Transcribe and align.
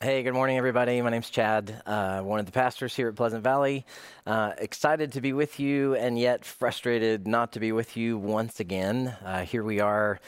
Hey, 0.00 0.22
good 0.22 0.34
morning, 0.34 0.58
everybody. 0.58 1.00
My 1.00 1.10
name's 1.10 1.30
Chad, 1.30 1.82
uh, 1.86 2.20
one 2.22 2.40
of 2.40 2.46
the 2.46 2.52
pastors 2.52 2.94
here 2.94 3.08
at 3.08 3.14
Pleasant 3.14 3.44
Valley. 3.44 3.84
Uh, 4.26 4.52
excited 4.58 5.12
to 5.12 5.20
be 5.20 5.32
with 5.32 5.60
you, 5.60 5.94
and 5.94 6.18
yet 6.18 6.44
frustrated 6.44 7.26
not 7.28 7.52
to 7.52 7.60
be 7.60 7.70
with 7.72 7.96
you 7.96 8.18
once 8.18 8.58
again. 8.58 9.16
Uh, 9.24 9.44
here 9.44 9.62
we 9.62 9.80
are, 9.80 10.18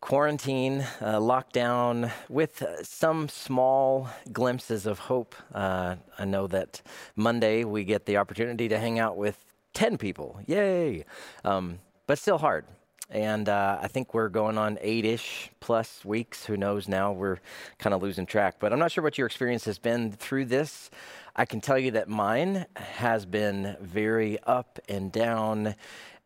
quarantine, 0.00 0.80
uh, 1.00 1.18
lockdown, 1.18 2.10
with 2.28 2.64
some 2.82 3.28
small 3.28 4.08
glimpses 4.32 4.86
of 4.86 4.98
hope. 5.00 5.34
Uh, 5.54 5.96
I 6.18 6.24
know 6.24 6.46
that 6.48 6.82
Monday 7.14 7.64
we 7.64 7.84
get 7.84 8.06
the 8.06 8.16
opportunity 8.16 8.68
to 8.68 8.78
hang 8.78 8.98
out 8.98 9.16
with 9.16 9.44
10 9.74 9.98
people. 9.98 10.40
Yay! 10.46 11.04
Um, 11.44 11.78
but 12.06 12.18
still 12.18 12.38
hard. 12.38 12.64
And 13.10 13.48
uh, 13.48 13.78
I 13.80 13.88
think 13.88 14.14
we're 14.14 14.28
going 14.28 14.56
on 14.58 14.78
eight 14.80 15.04
ish 15.04 15.50
plus 15.60 16.04
weeks. 16.04 16.46
Who 16.46 16.56
knows 16.56 16.88
now? 16.88 17.12
We're 17.12 17.38
kind 17.78 17.94
of 17.94 18.02
losing 18.02 18.26
track. 18.26 18.56
But 18.58 18.72
I'm 18.72 18.78
not 18.78 18.92
sure 18.92 19.04
what 19.04 19.18
your 19.18 19.26
experience 19.26 19.64
has 19.66 19.78
been 19.78 20.12
through 20.12 20.46
this. 20.46 20.90
I 21.36 21.44
can 21.44 21.60
tell 21.60 21.78
you 21.78 21.90
that 21.92 22.08
mine 22.08 22.66
has 22.76 23.26
been 23.26 23.76
very 23.80 24.38
up 24.44 24.78
and 24.88 25.12
down 25.12 25.74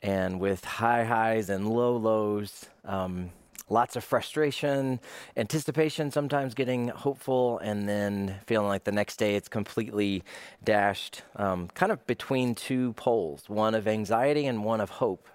and 0.02 0.38
with 0.38 0.64
high 0.64 1.04
highs 1.04 1.51
and 1.51 1.68
low 1.68 1.96
lows. 1.96 2.66
Um, 2.84 3.30
lots 3.70 3.96
of 3.96 4.04
frustration, 4.04 5.01
anticipation, 5.37 6.10
sometimes 6.10 6.54
getting 6.54 6.88
hopeful, 6.88 7.59
and 7.59 7.88
then 7.88 8.37
feeling 8.46 8.68
like 8.68 8.84
the 8.84 8.92
next 8.92 9.16
day 9.16 9.34
it's 9.34 9.48
completely 9.48 10.23
dashed, 10.65 11.23
um, 11.37 11.68
kind 11.74 11.92
of 11.92 12.06
between 12.06 12.54
two 12.54 12.92
poles 12.95 13.48
one 13.48 13.74
of 13.74 13.88
anxiety 13.88 14.46
and 14.46 14.65
one 14.65 14.80
of 14.80 14.90
hope. 14.90 15.29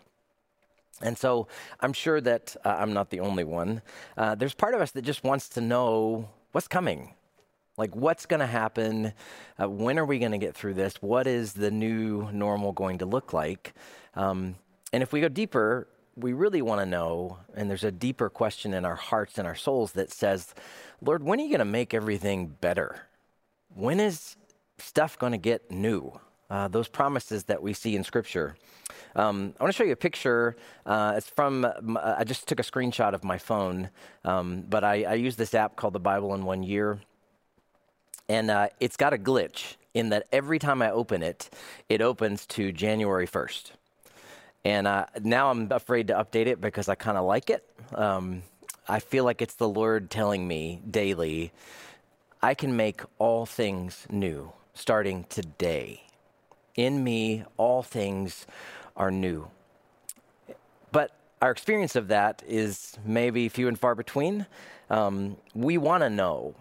And 1.02 1.18
so 1.18 1.48
I'm 1.80 1.94
sure 1.94 2.22
that 2.22 2.56
uh, 2.64 2.78
I'm 2.80 2.94
not 2.94 3.10
the 3.10 3.20
only 3.20 3.44
one. 3.44 3.82
Uh, 4.18 4.36
there's 4.36 4.54
part 4.54 4.74
of 4.74 4.82
us 4.82 4.92
that 4.92 5.02
just 5.04 5.24
wants 5.24 5.50
to 5.50 5.62
know 5.62 6.30
what's 6.52 6.68
coming. 6.68 7.14
Like, 7.78 7.96
what's 7.96 8.28
going 8.28 8.40
to 8.40 8.46
happen? 8.46 9.14
Uh, 9.60 9.68
when 9.68 9.98
are 9.98 10.06
we 10.06 10.20
going 10.20 10.32
to 10.32 10.38
get 10.38 10.56
through 10.56 10.76
this? 10.76 11.02
What 11.02 11.26
is 11.26 11.54
the 11.54 11.72
new 11.72 12.30
normal 12.32 12.72
going 12.72 13.00
to 13.00 13.06
look 13.06 13.34
like? 13.34 13.74
Um, 14.16 14.56
and 14.92 15.02
if 15.02 15.12
we 15.12 15.22
go 15.22 15.28
deeper, 15.28 15.88
we 16.16 16.34
really 16.34 16.62
want 16.62 16.82
to 16.82 16.86
know, 16.86 17.40
and 17.56 17.70
there's 17.70 17.84
a 17.84 17.92
deeper 17.92 18.30
question 18.30 18.76
in 18.76 18.86
our 18.86 18.96
hearts 18.96 19.40
and 19.40 19.48
our 19.48 19.56
souls 19.56 19.94
that 19.94 20.12
says, 20.12 20.54
Lord, 21.02 21.24
when 21.24 21.40
are 21.40 21.44
you 21.44 21.50
going 21.50 21.60
to 21.60 21.66
make 21.66 21.96
everything 21.96 22.56
better? 22.62 23.08
When 23.74 24.00
is 24.00 24.36
stuff 24.78 25.18
going 25.18 25.32
to 25.32 25.40
get 25.40 25.72
new? 25.72 26.20
Uh, 26.54 26.68
those 26.68 26.88
promises 26.88 27.46
that 27.46 27.64
we 27.64 27.74
see 27.74 27.96
in 27.96 28.04
Scripture. 28.04 28.56
Um, 29.16 29.56
I 29.60 29.64
want 29.64 29.74
to 29.74 29.76
show 29.76 29.84
you 29.84 29.94
a 29.94 29.96
picture. 29.96 30.56
Uh, 30.86 31.16
it's 31.18 31.28
from, 31.28 31.66
uh, 31.66 31.72
I 32.16 32.24
just 32.26 32.48
took 32.48 32.60
a 32.60 32.64
screenshot 32.64 33.16
of 33.16 33.24
my 33.24 33.40
phone, 33.40 33.90
um, 34.24 34.64
but 34.70 34.84
I, 34.84 35.04
I, 35.04 35.14
use 35.16 35.36
this 35.36 35.56
app 35.56 35.76
called 35.76 35.94
the 35.94 36.00
Bible 36.00 36.36
in 36.36 36.46
One 36.46 36.62
Year. 36.62 37.02
And 38.30 38.52
uh, 38.52 38.70
it's 38.80 38.98
got 38.98 39.16
a 39.16 39.18
glitch 39.18 39.78
in 39.96 40.10
that 40.10 40.28
every 40.32 40.60
time 40.60 40.84
I 40.84 40.92
open 40.92 41.24
it, 41.24 41.50
it 41.90 42.04
opens 42.04 42.46
to 42.48 42.72
January 42.72 43.26
1st. 43.26 43.72
And 44.64 44.86
uh, 44.86 45.08
now 45.24 45.50
I'm 45.50 45.72
afraid 45.72 46.10
to 46.10 46.14
update 46.14 46.46
it 46.46 46.62
because 46.62 46.88
I 46.88 46.94
kind 46.94 47.18
of 47.18 47.26
like 47.26 47.50
it. 47.50 47.68
Um, 47.96 48.44
I 48.88 49.00
feel 49.00 49.24
like 49.24 49.42
it's 49.42 49.56
the 49.56 49.68
Lord 49.68 50.12
telling 50.12 50.48
me 50.48 50.84
daily, 50.88 51.52
I 52.44 52.54
can 52.54 52.76
make 52.76 53.02
all 53.18 53.48
things 53.48 54.06
new 54.12 54.54
starting 54.76 55.26
today. 55.30 56.04
In 56.76 57.04
me, 57.04 57.44
all 57.58 57.84
things 57.84 58.48
are 58.96 59.12
new. 59.12 59.48
But 60.92 61.12
our 61.42 61.52
experience 61.52 61.96
of 61.96 62.08
that 62.08 62.44
is 62.48 62.98
maybe 63.06 63.50
few 63.50 63.68
and 63.68 63.80
far 63.80 63.96
between. 63.96 64.46
Um, 64.90 65.38
we 65.54 65.78
want 65.78 66.04
to 66.04 66.10
know 66.10 66.56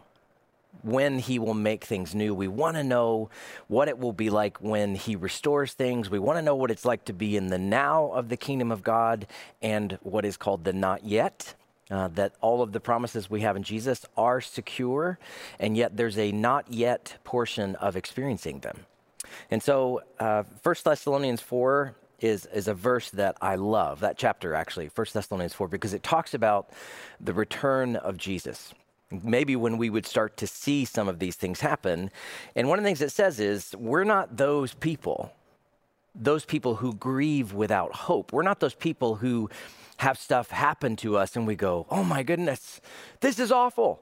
when 0.82 1.18
he 1.18 1.38
will 1.38 1.54
make 1.54 1.84
things 1.84 2.14
new. 2.14 2.34
We 2.34 2.48
want 2.48 2.76
to 2.76 2.82
know 2.82 3.30
what 3.68 3.88
it 3.88 3.98
will 3.98 4.12
be 4.12 4.30
like 4.30 4.58
when 4.60 4.94
he 4.94 5.16
restores 5.16 5.74
things. 5.74 6.10
We 6.10 6.18
want 6.18 6.38
to 6.38 6.42
know 6.42 6.56
what 6.56 6.70
it's 6.70 6.84
like 6.84 7.04
to 7.06 7.12
be 7.12 7.36
in 7.36 7.48
the 7.48 7.58
now 7.58 8.10
of 8.12 8.28
the 8.28 8.36
kingdom 8.36 8.72
of 8.72 8.82
God 8.82 9.26
and 9.60 9.98
what 10.02 10.24
is 10.24 10.36
called 10.36 10.64
the 10.64 10.72
not 10.72 11.04
yet. 11.04 11.54
Uh, 11.90 12.08
that 12.08 12.32
all 12.40 12.62
of 12.62 12.72
the 12.72 12.80
promises 12.80 13.28
we 13.28 13.42
have 13.42 13.54
in 13.54 13.62
Jesus 13.62 14.06
are 14.16 14.40
secure, 14.40 15.18
and 15.60 15.76
yet 15.76 15.94
there's 15.94 16.16
a 16.16 16.32
not 16.32 16.72
yet 16.72 17.18
portion 17.22 17.74
of 17.76 17.96
experiencing 17.96 18.60
them. 18.60 18.86
And 19.50 19.62
so, 19.62 20.02
uh, 20.18 20.44
1 20.62 20.74
Thessalonians 20.84 21.40
4 21.40 21.94
is, 22.20 22.46
is 22.46 22.68
a 22.68 22.74
verse 22.74 23.10
that 23.10 23.36
I 23.40 23.56
love, 23.56 24.00
that 24.00 24.16
chapter 24.16 24.54
actually, 24.54 24.90
1 24.94 25.06
Thessalonians 25.12 25.54
4, 25.54 25.68
because 25.68 25.94
it 25.94 26.02
talks 26.02 26.34
about 26.34 26.70
the 27.20 27.32
return 27.32 27.96
of 27.96 28.16
Jesus. 28.16 28.72
Maybe 29.10 29.56
when 29.56 29.76
we 29.76 29.90
would 29.90 30.06
start 30.06 30.36
to 30.38 30.46
see 30.46 30.84
some 30.84 31.08
of 31.08 31.18
these 31.18 31.36
things 31.36 31.60
happen. 31.60 32.10
And 32.54 32.68
one 32.68 32.78
of 32.78 32.84
the 32.84 32.88
things 32.88 33.02
it 33.02 33.12
says 33.12 33.40
is, 33.40 33.74
we're 33.76 34.04
not 34.04 34.36
those 34.36 34.72
people, 34.74 35.32
those 36.14 36.44
people 36.44 36.76
who 36.76 36.94
grieve 36.94 37.52
without 37.52 37.92
hope. 37.92 38.32
We're 38.32 38.42
not 38.42 38.60
those 38.60 38.74
people 38.74 39.16
who 39.16 39.50
have 39.98 40.18
stuff 40.18 40.50
happen 40.50 40.96
to 40.96 41.16
us 41.16 41.36
and 41.36 41.46
we 41.46 41.54
go, 41.54 41.86
oh 41.90 42.02
my 42.02 42.22
goodness, 42.22 42.80
this 43.20 43.38
is 43.38 43.52
awful. 43.52 44.00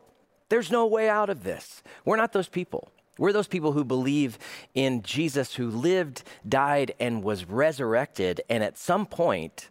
There's 0.48 0.70
no 0.70 0.86
way 0.86 1.08
out 1.08 1.30
of 1.30 1.44
this. 1.44 1.82
We're 2.04 2.16
not 2.16 2.32
those 2.32 2.48
people. 2.48 2.90
We're 3.18 3.32
those 3.32 3.48
people 3.48 3.72
who 3.72 3.84
believe 3.84 4.38
in 4.74 5.02
Jesus 5.02 5.54
who 5.54 5.68
lived, 5.68 6.22
died, 6.48 6.94
and 6.98 7.22
was 7.22 7.44
resurrected. 7.44 8.40
And 8.48 8.62
at 8.62 8.78
some 8.78 9.06
point, 9.06 9.68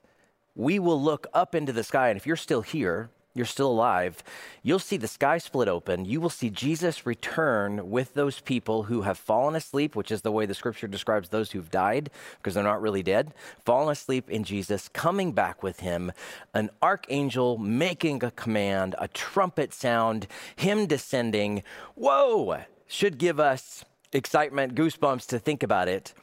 we 0.55 0.77
will 0.77 1.01
look 1.01 1.27
up 1.33 1.55
into 1.55 1.73
the 1.73 1.83
sky. 1.83 2.09
And 2.09 2.17
if 2.17 2.27
you're 2.27 2.35
still 2.35 2.61
here, 2.61 3.09
you're 3.35 3.45
still 3.45 3.69
alive, 3.69 4.23
you'll 4.63 4.79
see 4.79 4.97
the 4.97 5.07
sky 5.07 5.37
split 5.37 5.67
open. 5.67 6.03
You 6.03 6.19
will 6.19 6.29
see 6.29 6.49
Jesus 6.49 7.05
return 7.05 7.89
with 7.89 8.13
those 8.13 8.41
people 8.41 8.83
who 8.83 9.03
have 9.03 9.17
fallen 9.17 9.55
asleep, 9.55 9.95
which 9.95 10.11
is 10.11 10.23
the 10.23 10.31
way 10.31 10.45
the 10.45 10.55
scripture 10.55 10.87
describes 10.87 11.29
those 11.29 11.51
who've 11.51 11.71
died, 11.71 12.09
because 12.37 12.55
they're 12.55 12.63
not 12.63 12.81
really 12.81 13.03
dead, 13.03 13.33
fallen 13.63 13.91
asleep 13.91 14.29
in 14.29 14.43
Jesus, 14.43 14.89
coming 14.89 15.31
back 15.31 15.61
with 15.61 15.79
him, 15.79 16.11
an 16.53 16.69
archangel 16.81 17.57
making 17.57 18.23
a 18.23 18.31
command, 18.31 18.95
a 18.97 19.07
trumpet 19.07 19.73
sound, 19.73 20.27
him 20.55 20.87
descending. 20.87 21.63
Whoa! 21.95 22.63
Should 22.89 23.17
give 23.17 23.39
us 23.39 23.85
excitement, 24.11 24.75
goosebumps 24.75 25.27
to 25.27 25.39
think 25.39 25.63
about 25.63 25.87
it. 25.87 26.13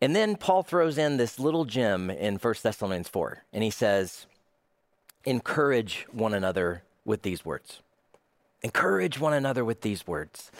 And 0.00 0.14
then 0.14 0.36
Paul 0.36 0.62
throws 0.62 0.96
in 0.96 1.16
this 1.16 1.38
little 1.38 1.64
gem 1.64 2.08
in 2.10 2.36
1 2.36 2.54
Thessalonians 2.62 3.08
4, 3.08 3.42
and 3.52 3.62
he 3.62 3.70
says, 3.70 4.26
Encourage 5.24 6.06
one 6.12 6.32
another 6.32 6.84
with 7.04 7.22
these 7.22 7.44
words. 7.44 7.80
Encourage 8.62 9.18
one 9.18 9.34
another 9.34 9.64
with 9.64 9.80
these 9.80 10.06
words. 10.06 10.50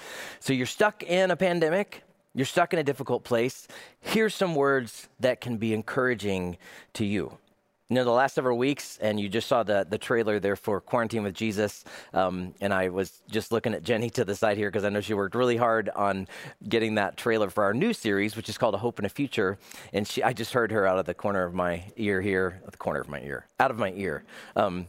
So 0.41 0.53
you're 0.53 0.67
stuck 0.67 1.03
in 1.03 1.31
a 1.31 1.37
pandemic, 1.37 2.03
you're 2.35 2.47
stuck 2.47 2.73
in 2.73 2.79
a 2.79 2.85
difficult 2.85 3.25
place. 3.25 3.69
Here's 4.01 4.35
some 4.35 4.55
words 4.55 5.09
that 5.21 5.41
can 5.41 5.57
be 5.57 5.73
encouraging 5.73 6.59
to 6.95 7.05
you 7.05 7.39
you 7.89 7.95
know, 7.95 8.05
the 8.05 8.11
last 8.11 8.35
several 8.35 8.59
weeks, 8.59 8.99
and 9.01 9.21
you 9.21 9.29
just 9.29 9.47
saw 9.47 9.63
the, 9.63 9.87
the 9.89 9.99
trailer 9.99 10.41
there 10.41 10.57
for 10.57 10.81
Quarantine 10.81 11.23
with 11.23 11.35
Jesus. 11.35 11.85
Um, 12.13 12.53
and 12.61 12.75
I 12.75 12.89
was 12.89 13.23
just 13.31 13.53
looking 13.53 13.75
at 13.75 13.85
Jenny 13.85 14.11
to 14.11 14.25
the 14.25 14.35
side 14.35 14.57
here 14.57 14.69
because 14.69 14.85
I 14.85 14.89
know 14.89 15.01
she 15.01 15.15
worked 15.15 15.37
really 15.37 15.57
hard 15.57 15.89
on 15.91 16.27
getting 16.69 16.97
that 16.97 17.17
trailer 17.17 17.49
for 17.49 17.63
our 17.63 17.73
new 17.73 17.93
series, 17.93 18.35
which 18.35 18.49
is 18.49 18.59
called 18.59 18.75
A 18.75 18.79
Hope 18.79 18.99
and 18.99 19.07
a 19.07 19.09
Future. 19.09 19.59
And 19.93 20.07
she, 20.07 20.21
I 20.21 20.33
just 20.33 20.53
heard 20.53 20.73
her 20.73 20.85
out 20.85 20.99
of 20.99 21.07
the 21.07 21.15
corner 21.15 21.45
of 21.45 21.55
my 21.55 21.85
ear 21.97 22.21
here, 22.21 22.61
the 22.69 22.77
corner 22.77 23.01
of 23.01 23.09
my 23.09 23.21
ear, 23.21 23.47
out 23.61 23.71
of 23.71 23.79
my 23.79 23.93
ear, 23.93 24.25
um, 24.57 24.89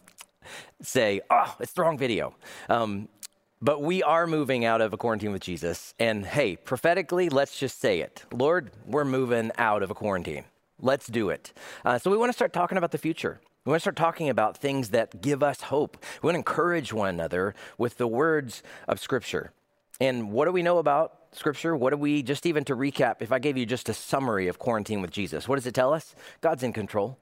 say, 0.82 1.22
Oh, 1.30 1.56
it's 1.60 1.74
the 1.74 1.84
wrong 1.84 2.00
video. 2.00 2.34
Um, 2.68 3.10
but 3.62 3.82
we 3.82 4.02
are 4.04 4.26
moving 4.28 4.66
out 4.66 4.82
of 4.82 4.94
a 4.94 4.98
quarantine 4.98 5.32
with 5.32 5.42
Jesus. 5.42 5.94
And 6.00 6.26
hey, 6.26 6.56
prophetically, 6.56 7.30
let's 7.30 7.60
just 7.60 7.80
say 7.80 8.00
it 8.00 8.24
Lord, 8.32 8.72
we're 8.88 9.06
moving 9.06 9.52
out 9.60 9.84
of 9.84 9.92
a 9.92 9.96
quarantine. 9.96 10.46
Let's 10.80 11.08
do 11.08 11.30
it. 11.30 11.54
Uh, 11.84 11.98
so, 11.98 12.12
we 12.12 12.18
want 12.18 12.30
to 12.30 12.34
start 12.34 12.54
talking 12.54 12.78
about 12.78 12.92
the 12.92 12.98
future. 12.98 13.40
We 13.66 13.72
want 13.72 13.80
to 13.80 13.84
start 13.84 13.96
talking 13.96 14.30
about 14.30 14.58
things 14.58 14.90
that 14.92 15.22
give 15.22 15.44
us 15.44 15.62
hope. 15.62 15.98
We 16.22 16.28
want 16.28 16.36
to 16.36 16.40
encourage 16.40 16.94
one 16.94 17.10
another 17.10 17.54
with 17.78 17.98
the 17.98 18.08
words 18.08 18.64
of 18.88 19.00
Scripture. 19.00 19.52
And 20.00 20.32
what 20.32 20.46
do 20.46 20.52
we 20.52 20.64
know 20.64 20.78
about 20.78 21.14
Scripture? 21.32 21.76
What 21.76 21.90
do 21.90 21.98
we, 21.98 22.24
just 22.24 22.46
even 22.46 22.64
to 22.66 22.76
recap, 22.76 23.16
if 23.22 23.32
I 23.32 23.40
gave 23.40 23.58
you 23.58 23.66
just 23.66 23.90
a 23.90 23.94
summary 23.94 24.48
of 24.48 24.60
quarantine 24.60 25.02
with 25.02 25.12
Jesus, 25.12 25.48
what 25.48 25.56
does 25.56 25.66
it 25.66 25.74
tell 25.74 25.94
us? 25.94 26.16
God's 26.40 26.64
in 26.64 26.72
control. 26.72 27.18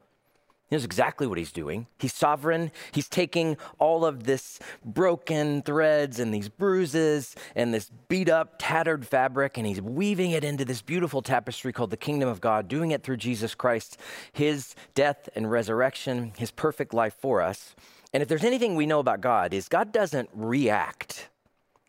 He 0.69 0.75
knows 0.75 0.83
exactly 0.83 1.27
what 1.27 1.37
he's 1.37 1.51
doing. 1.51 1.85
He's 1.99 2.13
sovereign. 2.13 2.71
He's 2.91 3.07
taking 3.07 3.55
all 3.77 4.03
of 4.03 4.23
this 4.23 4.59
broken 4.83 5.61
threads 5.61 6.19
and 6.19 6.33
these 6.33 6.49
bruises 6.49 7.35
and 7.55 7.71
this 7.71 7.91
beat 8.07 8.29
up, 8.29 8.55
tattered 8.57 9.05
fabric, 9.05 9.57
and 9.57 9.67
he's 9.67 9.79
weaving 9.79 10.31
it 10.31 10.43
into 10.43 10.65
this 10.65 10.81
beautiful 10.81 11.21
tapestry 11.21 11.71
called 11.71 11.91
the 11.91 11.97
kingdom 11.97 12.27
of 12.27 12.41
God, 12.41 12.67
doing 12.67 12.89
it 12.89 13.03
through 13.03 13.17
Jesus 13.17 13.53
Christ, 13.53 13.99
his 14.33 14.73
death 14.95 15.29
and 15.35 15.51
resurrection, 15.51 16.33
his 16.37 16.49
perfect 16.49 16.95
life 16.95 17.15
for 17.19 17.43
us. 17.43 17.75
And 18.11 18.23
if 18.23 18.29
there's 18.29 18.43
anything 18.43 18.75
we 18.75 18.87
know 18.87 18.99
about 18.99 19.21
God, 19.21 19.53
is 19.53 19.67
God 19.67 19.91
doesn't 19.91 20.29
react, 20.33 21.29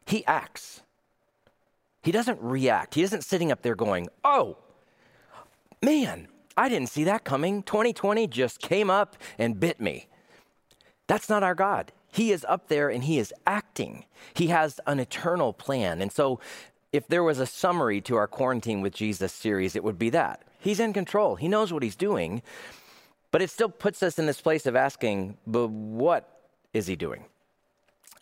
he 0.05 0.25
acts. 0.27 0.83
He 2.03 2.13
doesn't 2.13 2.41
react. 2.41 2.95
He 2.95 3.03
isn't 3.03 3.25
sitting 3.25 3.51
up 3.51 3.63
there 3.63 3.75
going, 3.75 4.09
oh, 4.23 4.59
man, 5.83 6.29
I 6.57 6.69
didn't 6.69 6.89
see 6.89 7.05
that 7.05 7.25
coming. 7.25 7.63
2020 7.63 8.27
just 8.29 8.61
came 8.61 8.91
up 8.91 9.17
and 9.39 9.61
bit 9.61 9.81
me. 9.81 10.07
That's 11.07 11.29
not 11.29 11.43
our 11.43 11.55
God. 11.55 11.93
He 12.11 12.33
is 12.33 12.47
up 12.49 12.69
there 12.69 12.89
and 12.89 13.05
he 13.05 13.19
is 13.19 13.33
acting. 13.47 14.07
He 14.35 14.47
has 14.47 14.81
an 14.87 14.99
eternal 14.99 15.53
plan. 15.53 16.01
And 16.01 16.11
so, 16.11 16.41
if 16.93 17.07
there 17.09 17.23
was 17.23 17.41
a 17.41 17.47
summary 17.47 18.01
to 18.03 18.17
our 18.17 18.27
Quarantine 18.27 18.81
with 18.81 18.95
Jesus 18.95 19.33
series, 19.33 19.77
it 19.77 19.85
would 19.85 19.99
be 19.99 20.09
that. 20.11 20.43
He's 20.59 20.81
in 20.81 20.93
control, 20.93 21.37
he 21.37 21.47
knows 21.47 21.73
what 21.73 21.83
he's 21.83 21.97
doing, 21.97 22.43
but 23.31 23.43
it 23.43 23.51
still 23.51 23.69
puts 23.69 24.03
us 24.03 24.19
in 24.19 24.27
this 24.27 24.41
place 24.41 24.67
of 24.67 24.75
asking, 24.75 25.37
but 25.47 25.69
what 25.69 26.49
is 26.73 26.87
he 26.87 26.97
doing? 26.97 27.25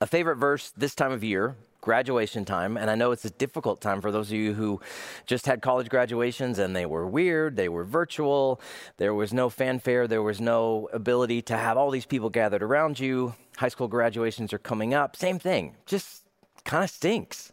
A 0.01 0.07
favorite 0.07 0.37
verse 0.37 0.73
this 0.77 0.95
time 0.95 1.13
of 1.13 1.23
year 1.23 1.57
graduation 1.85 2.47
time. 2.47 2.79
And 2.79 2.91
I 2.91 2.95
know 2.95 3.13
it's 3.13 3.27
a 3.27 3.31
difficult 3.31 3.83
time 3.83 4.01
for 4.01 4.11
those 4.11 4.29
of 4.29 4.37
you 4.39 4.55
who 4.55 4.81
just 5.27 5.47
had 5.47 5.61
college 5.61 5.91
graduations 5.91 6.59
and 6.59 6.75
they 6.75 6.87
were 6.87 7.07
weird, 7.07 7.57
they 7.57 7.69
were 7.69 7.85
virtual, 7.85 8.59
there 8.97 9.13
was 9.13 9.35
no 9.35 9.51
fanfare, 9.51 10.09
there 10.09 10.23
was 10.23 10.41
no 10.41 10.89
ability 10.95 11.43
to 11.43 11.57
have 11.59 11.77
all 11.77 11.91
these 11.91 12.07
people 12.07 12.31
gathered 12.31 12.63
around 12.63 12.99
you. 12.99 13.35
High 13.59 13.69
school 13.69 13.87
graduations 13.87 14.53
are 14.55 14.59
coming 14.59 14.95
up. 14.95 15.15
Same 15.15 15.39
thing, 15.39 15.77
just 15.85 16.25
kind 16.65 16.83
of 16.83 16.89
stinks. 16.89 17.53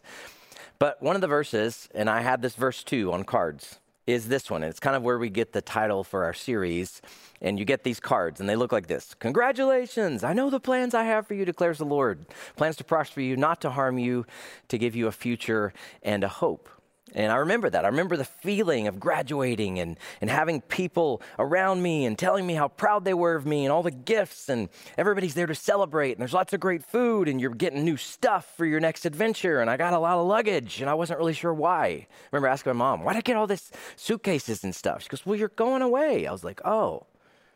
But 0.78 1.02
one 1.02 1.14
of 1.14 1.20
the 1.20 1.28
verses, 1.28 1.90
and 1.94 2.08
I 2.08 2.22
had 2.22 2.40
this 2.40 2.54
verse 2.54 2.82
too 2.82 3.12
on 3.12 3.24
cards, 3.24 3.78
is 4.06 4.28
this 4.28 4.50
one. 4.50 4.62
It's 4.62 4.80
kind 4.80 4.96
of 4.96 5.02
where 5.02 5.18
we 5.18 5.30
get 5.30 5.52
the 5.52 5.62
title 5.62 6.04
for 6.04 6.24
our 6.24 6.32
series. 6.32 7.00
And 7.40 7.58
you 7.58 7.64
get 7.64 7.82
these 7.82 7.98
cards, 7.98 8.38
and 8.40 8.48
they 8.48 8.56
look 8.56 8.72
like 8.72 8.86
this 8.86 9.14
Congratulations! 9.14 10.22
I 10.22 10.32
know 10.32 10.50
the 10.50 10.60
plans 10.60 10.94
I 10.94 11.04
have 11.04 11.26
for 11.26 11.34
you, 11.34 11.44
declares 11.44 11.78
the 11.78 11.84
Lord. 11.84 12.26
Plans 12.56 12.76
to 12.76 12.84
prosper 12.84 13.20
you, 13.20 13.36
not 13.36 13.60
to 13.62 13.70
harm 13.70 13.98
you, 13.98 14.26
to 14.68 14.78
give 14.78 14.94
you 14.94 15.06
a 15.08 15.12
future 15.12 15.72
and 16.02 16.22
a 16.22 16.28
hope. 16.28 16.68
And 17.14 17.30
I 17.30 17.36
remember 17.36 17.68
that. 17.68 17.84
I 17.84 17.88
remember 17.88 18.16
the 18.16 18.24
feeling 18.24 18.86
of 18.88 18.98
graduating 18.98 19.78
and, 19.78 19.98
and 20.20 20.30
having 20.30 20.62
people 20.62 21.20
around 21.38 21.82
me 21.82 22.06
and 22.06 22.18
telling 22.18 22.46
me 22.46 22.54
how 22.54 22.68
proud 22.68 23.04
they 23.04 23.12
were 23.12 23.34
of 23.34 23.44
me 23.44 23.64
and 23.64 23.72
all 23.72 23.82
the 23.82 23.90
gifts, 23.90 24.48
and 24.48 24.68
everybody's 24.96 25.34
there 25.34 25.46
to 25.46 25.54
celebrate. 25.54 26.12
And 26.12 26.20
there's 26.20 26.32
lots 26.32 26.52
of 26.52 26.60
great 26.60 26.84
food, 26.84 27.28
and 27.28 27.40
you're 27.40 27.50
getting 27.50 27.84
new 27.84 27.96
stuff 27.96 28.54
for 28.56 28.64
your 28.64 28.80
next 28.80 29.04
adventure. 29.04 29.60
And 29.60 29.68
I 29.68 29.76
got 29.76 29.92
a 29.92 29.98
lot 29.98 30.18
of 30.18 30.26
luggage, 30.26 30.80
and 30.80 30.88
I 30.88 30.94
wasn't 30.94 31.18
really 31.18 31.34
sure 31.34 31.52
why. 31.52 31.86
I 31.86 32.06
remember 32.32 32.48
asking 32.48 32.72
my 32.72 32.78
mom, 32.78 33.02
Why'd 33.02 33.16
I 33.16 33.20
get 33.20 33.36
all 33.36 33.46
this 33.46 33.70
suitcases 33.96 34.64
and 34.64 34.74
stuff? 34.74 35.02
She 35.02 35.08
goes, 35.08 35.26
Well, 35.26 35.36
you're 35.36 35.48
going 35.48 35.82
away. 35.82 36.26
I 36.26 36.32
was 36.32 36.44
like, 36.44 36.60
Oh, 36.64 37.06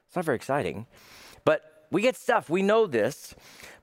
it's 0.06 0.17
not 0.17 0.25
very 0.26 0.37
exciting. 0.37 0.87
But 1.44 1.87
we 1.91 2.02
get 2.02 2.17
stuff, 2.17 2.50
we 2.50 2.62
know 2.62 2.87
this. 2.87 3.35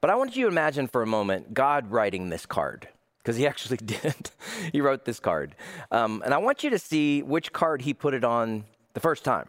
But 0.02 0.10
I 0.10 0.16
want 0.16 0.36
you 0.36 0.44
to 0.44 0.52
imagine 0.52 0.88
for 0.88 1.02
a 1.02 1.08
moment 1.08 1.54
God 1.54 1.90
writing 1.90 2.30
this 2.30 2.46
card 2.46 2.90
because 3.24 3.38
he 3.38 3.48
actually 3.52 3.78
did. 3.78 4.32
he 4.72 4.82
wrote 4.82 5.06
this 5.06 5.20
card. 5.20 5.56
Um, 5.92 6.22
and 6.26 6.34
I 6.34 6.38
want 6.38 6.64
you 6.64 6.70
to 6.72 6.80
see 6.80 7.24
which 7.24 7.54
card 7.54 7.82
he 7.82 7.94
put 7.94 8.14
it 8.14 8.24
on 8.24 8.66
the 8.94 9.00
first 9.00 9.24
time. 9.24 9.48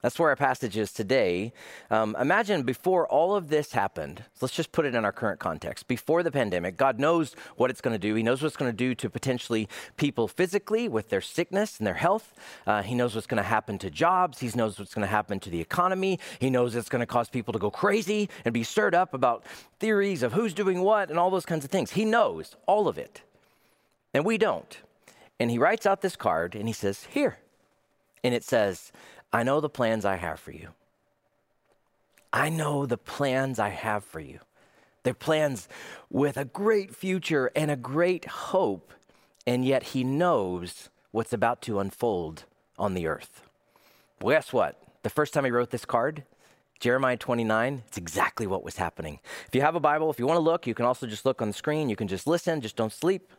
That's 0.00 0.16
where 0.16 0.28
our 0.28 0.36
passage 0.36 0.76
is 0.76 0.92
today. 0.92 1.52
Um, 1.90 2.16
imagine 2.20 2.62
before 2.62 3.08
all 3.08 3.34
of 3.34 3.48
this 3.48 3.72
happened, 3.72 4.22
let's 4.40 4.54
just 4.54 4.70
put 4.70 4.86
it 4.86 4.94
in 4.94 5.04
our 5.04 5.10
current 5.10 5.40
context. 5.40 5.88
Before 5.88 6.22
the 6.22 6.30
pandemic, 6.30 6.76
God 6.76 7.00
knows 7.00 7.34
what 7.56 7.68
it's 7.68 7.80
going 7.80 7.94
to 7.94 7.98
do. 7.98 8.14
He 8.14 8.22
knows 8.22 8.40
what 8.40 8.46
it's 8.46 8.56
going 8.56 8.70
to 8.70 8.76
do 8.76 8.94
to 8.94 9.10
potentially 9.10 9.68
people 9.96 10.28
physically 10.28 10.88
with 10.88 11.08
their 11.08 11.20
sickness 11.20 11.78
and 11.78 11.86
their 11.86 11.94
health. 11.94 12.32
Uh, 12.64 12.82
he 12.82 12.94
knows 12.94 13.16
what's 13.16 13.26
going 13.26 13.42
to 13.42 13.48
happen 13.48 13.76
to 13.78 13.90
jobs. 13.90 14.38
He 14.38 14.48
knows 14.54 14.78
what's 14.78 14.94
going 14.94 15.06
to 15.06 15.10
happen 15.10 15.40
to 15.40 15.50
the 15.50 15.60
economy. 15.60 16.20
He 16.38 16.48
knows 16.48 16.76
it's 16.76 16.88
going 16.88 17.00
to 17.00 17.06
cause 17.06 17.28
people 17.28 17.52
to 17.52 17.58
go 17.58 17.70
crazy 17.70 18.28
and 18.44 18.54
be 18.54 18.62
stirred 18.62 18.94
up 18.94 19.14
about 19.14 19.44
theories 19.80 20.22
of 20.22 20.32
who's 20.32 20.54
doing 20.54 20.80
what 20.80 21.10
and 21.10 21.18
all 21.18 21.30
those 21.30 21.46
kinds 21.46 21.64
of 21.64 21.72
things. 21.72 21.92
He 21.92 22.04
knows 22.04 22.54
all 22.66 22.86
of 22.86 22.98
it. 22.98 23.22
And 24.14 24.24
we 24.24 24.38
don't. 24.38 24.78
And 25.40 25.50
he 25.50 25.58
writes 25.58 25.86
out 25.86 26.02
this 26.02 26.16
card 26.16 26.54
and 26.54 26.68
he 26.68 26.72
says, 26.72 27.08
Here. 27.10 27.38
And 28.24 28.34
it 28.34 28.42
says, 28.42 28.90
I 29.32 29.42
know 29.42 29.60
the 29.60 29.68
plans 29.68 30.04
I 30.04 30.16
have 30.16 30.40
for 30.40 30.52
you. 30.52 30.70
I 32.32 32.48
know 32.48 32.86
the 32.86 32.98
plans 32.98 33.58
I 33.58 33.70
have 33.70 34.04
for 34.04 34.20
you. 34.20 34.40
They're 35.02 35.14
plans 35.14 35.68
with 36.10 36.36
a 36.36 36.44
great 36.44 36.94
future 36.94 37.50
and 37.56 37.70
a 37.70 37.76
great 37.76 38.26
hope, 38.26 38.92
and 39.46 39.64
yet 39.64 39.82
He 39.82 40.04
knows 40.04 40.90
what's 41.10 41.32
about 41.32 41.62
to 41.62 41.78
unfold 41.78 42.44
on 42.78 42.94
the 42.94 43.06
earth. 43.06 43.42
Well, 44.20 44.36
guess 44.36 44.52
what? 44.52 44.80
The 45.02 45.10
first 45.10 45.32
time 45.32 45.44
He 45.44 45.50
wrote 45.50 45.70
this 45.70 45.84
card, 45.84 46.24
Jeremiah 46.80 47.16
29, 47.16 47.82
it's 47.88 47.98
exactly 47.98 48.46
what 48.46 48.62
was 48.64 48.76
happening. 48.76 49.18
If 49.46 49.54
you 49.54 49.62
have 49.62 49.74
a 49.74 49.80
Bible, 49.80 50.10
if 50.10 50.18
you 50.18 50.26
want 50.26 50.36
to 50.36 50.42
look, 50.42 50.66
you 50.66 50.74
can 50.74 50.84
also 50.86 51.06
just 51.06 51.24
look 51.24 51.42
on 51.42 51.48
the 51.48 51.54
screen. 51.54 51.88
You 51.88 51.96
can 51.96 52.08
just 52.08 52.26
listen, 52.26 52.60
just 52.60 52.76
don't 52.76 52.92
sleep 52.92 53.32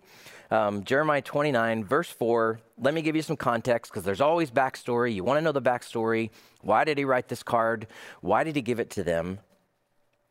um, 0.51 0.83
Jeremiah 0.83 1.21
29, 1.21 1.83
verse 1.83 2.09
4. 2.09 2.59
Let 2.80 2.94
me 2.94 3.01
give 3.01 3.15
you 3.15 3.21
some 3.21 3.38
context 3.38 3.91
because 3.91 4.03
there's 4.03 4.21
always 4.21 4.50
backstory. 4.51 5.13
You 5.13 5.24
want 5.24 5.38
to 5.38 5.41
know 5.41 5.51
the 5.51 5.62
backstory. 5.62 6.31
Why 6.62 6.83
did 6.83 6.97
he 6.97 7.06
write 7.06 7.27
this 7.27 7.44
card? 7.44 7.88
Why 8.21 8.44
did 8.44 8.56
he 8.56 8.62
give 8.62 8.80
it 8.80 8.89
to 8.91 9.03
them? 9.03 9.39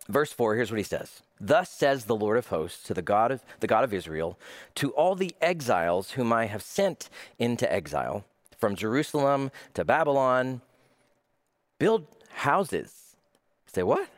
Verse 0.09 0.33
4, 0.33 0.55
here's 0.55 0.71
what 0.71 0.79
he 0.79 0.85
says. 0.85 1.23
Thus 1.39 1.71
says 1.71 2.05
the 2.05 2.17
Lord 2.17 2.39
of 2.39 2.47
hosts 2.49 2.83
to 2.85 2.95
the 2.95 3.03
God 3.03 3.31
of 3.31 3.45
the 3.61 3.67
God 3.67 3.85
of 3.85 3.93
Israel, 3.93 4.39
to 4.77 4.91
all 4.93 5.15
the 5.15 5.35
exiles 5.41 6.13
whom 6.13 6.33
I 6.33 6.47
have 6.47 6.63
sent 6.63 7.11
into 7.39 7.71
exile, 7.71 8.25
from 8.57 8.75
Jerusalem 8.75 9.51
to 9.75 9.85
Babylon, 9.85 10.63
build 11.79 12.07
houses. 12.31 13.17
Say 13.67 13.83
what? 13.83 14.09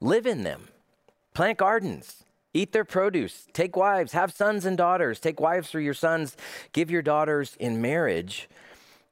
Live 0.00 0.26
in 0.26 0.44
them. 0.44 0.68
Plant 1.34 1.58
gardens 1.58 2.24
Eat 2.54 2.72
their 2.72 2.84
produce. 2.84 3.46
Take 3.52 3.76
wives. 3.76 4.12
Have 4.12 4.32
sons 4.32 4.64
and 4.64 4.76
daughters. 4.76 5.20
Take 5.20 5.38
wives 5.38 5.70
for 5.70 5.80
your 5.80 5.94
sons. 5.94 6.36
Give 6.72 6.90
your 6.90 7.02
daughters 7.02 7.56
in 7.60 7.80
marriage 7.80 8.48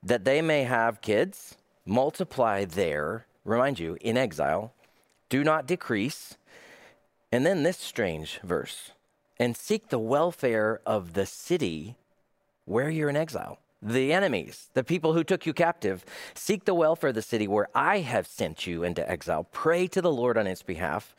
that 0.02 0.24
they 0.24 0.40
may 0.40 0.64
have 0.64 1.00
kids. 1.00 1.56
Multiply 1.84 2.64
there, 2.64 3.26
remind 3.44 3.78
you, 3.78 3.96
in 4.00 4.16
exile. 4.16 4.72
Do 5.28 5.44
not 5.44 5.66
decrease. 5.66 6.36
And 7.30 7.44
then 7.44 7.62
this 7.62 7.78
strange 7.78 8.40
verse 8.42 8.92
and 9.38 9.56
seek 9.56 9.90
the 9.90 9.98
welfare 9.98 10.80
of 10.86 11.12
the 11.12 11.26
city 11.26 11.94
where 12.64 12.88
you're 12.88 13.10
in 13.10 13.16
exile. 13.16 13.58
The 13.82 14.12
enemies, 14.12 14.68
the 14.74 14.84
people 14.84 15.12
who 15.12 15.22
took 15.22 15.46
you 15.46 15.52
captive, 15.52 16.04
seek 16.34 16.64
the 16.64 16.74
welfare 16.74 17.08
of 17.08 17.14
the 17.14 17.22
city 17.22 17.46
where 17.46 17.68
I 17.74 17.98
have 17.98 18.26
sent 18.26 18.66
you 18.66 18.82
into 18.82 19.08
exile. 19.08 19.44
Pray 19.52 19.86
to 19.88 20.00
the 20.00 20.12
Lord 20.12 20.38
on 20.38 20.46
its 20.46 20.62
behalf 20.62 21.14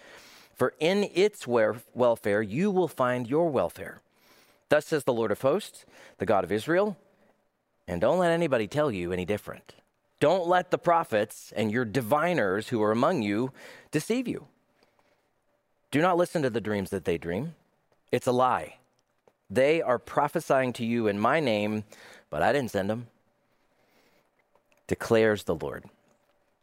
for 0.58 0.74
in 0.80 1.08
its 1.14 1.46
welfare 1.46 2.42
you 2.42 2.72
will 2.72 2.88
find 2.88 3.30
your 3.30 3.48
welfare. 3.50 4.02
Thus 4.70 4.88
says 4.88 5.04
the 5.04 5.14
Lord 5.14 5.32
of 5.32 5.42
hosts, 5.42 5.86
the 6.18 6.26
God 6.26 6.44
of 6.44 6.52
Israel. 6.52 6.98
And 7.88 8.02
don't 8.02 8.18
let 8.18 8.32
anybody 8.32 8.68
tell 8.68 8.92
you 8.92 9.14
any 9.14 9.24
different. 9.24 9.76
Don't 10.20 10.48
let 10.48 10.72
the 10.72 10.80
prophets 10.80 11.54
and 11.56 11.72
your 11.72 11.86
diviners 11.86 12.70
who 12.70 12.82
are 12.82 12.92
among 12.92 13.22
you 13.22 13.52
deceive 13.92 14.28
you. 14.28 14.48
Do 15.92 16.02
not 16.02 16.18
listen 16.18 16.42
to 16.42 16.50
the 16.50 16.60
dreams 16.60 16.90
that 16.90 17.06
they 17.06 17.20
dream. 17.20 17.54
It's 18.12 18.28
a 18.28 18.32
lie. 18.32 18.78
They 19.52 19.82
are 19.82 20.00
prophesying 20.00 20.74
to 20.74 20.86
you 20.86 21.08
in 21.08 21.20
my 21.20 21.40
name, 21.40 21.84
but 22.30 22.42
I 22.42 22.52
didn't 22.52 22.72
send 22.72 22.90
them, 22.90 23.08
declares 24.88 25.44
the 25.44 25.56
Lord. 25.56 25.86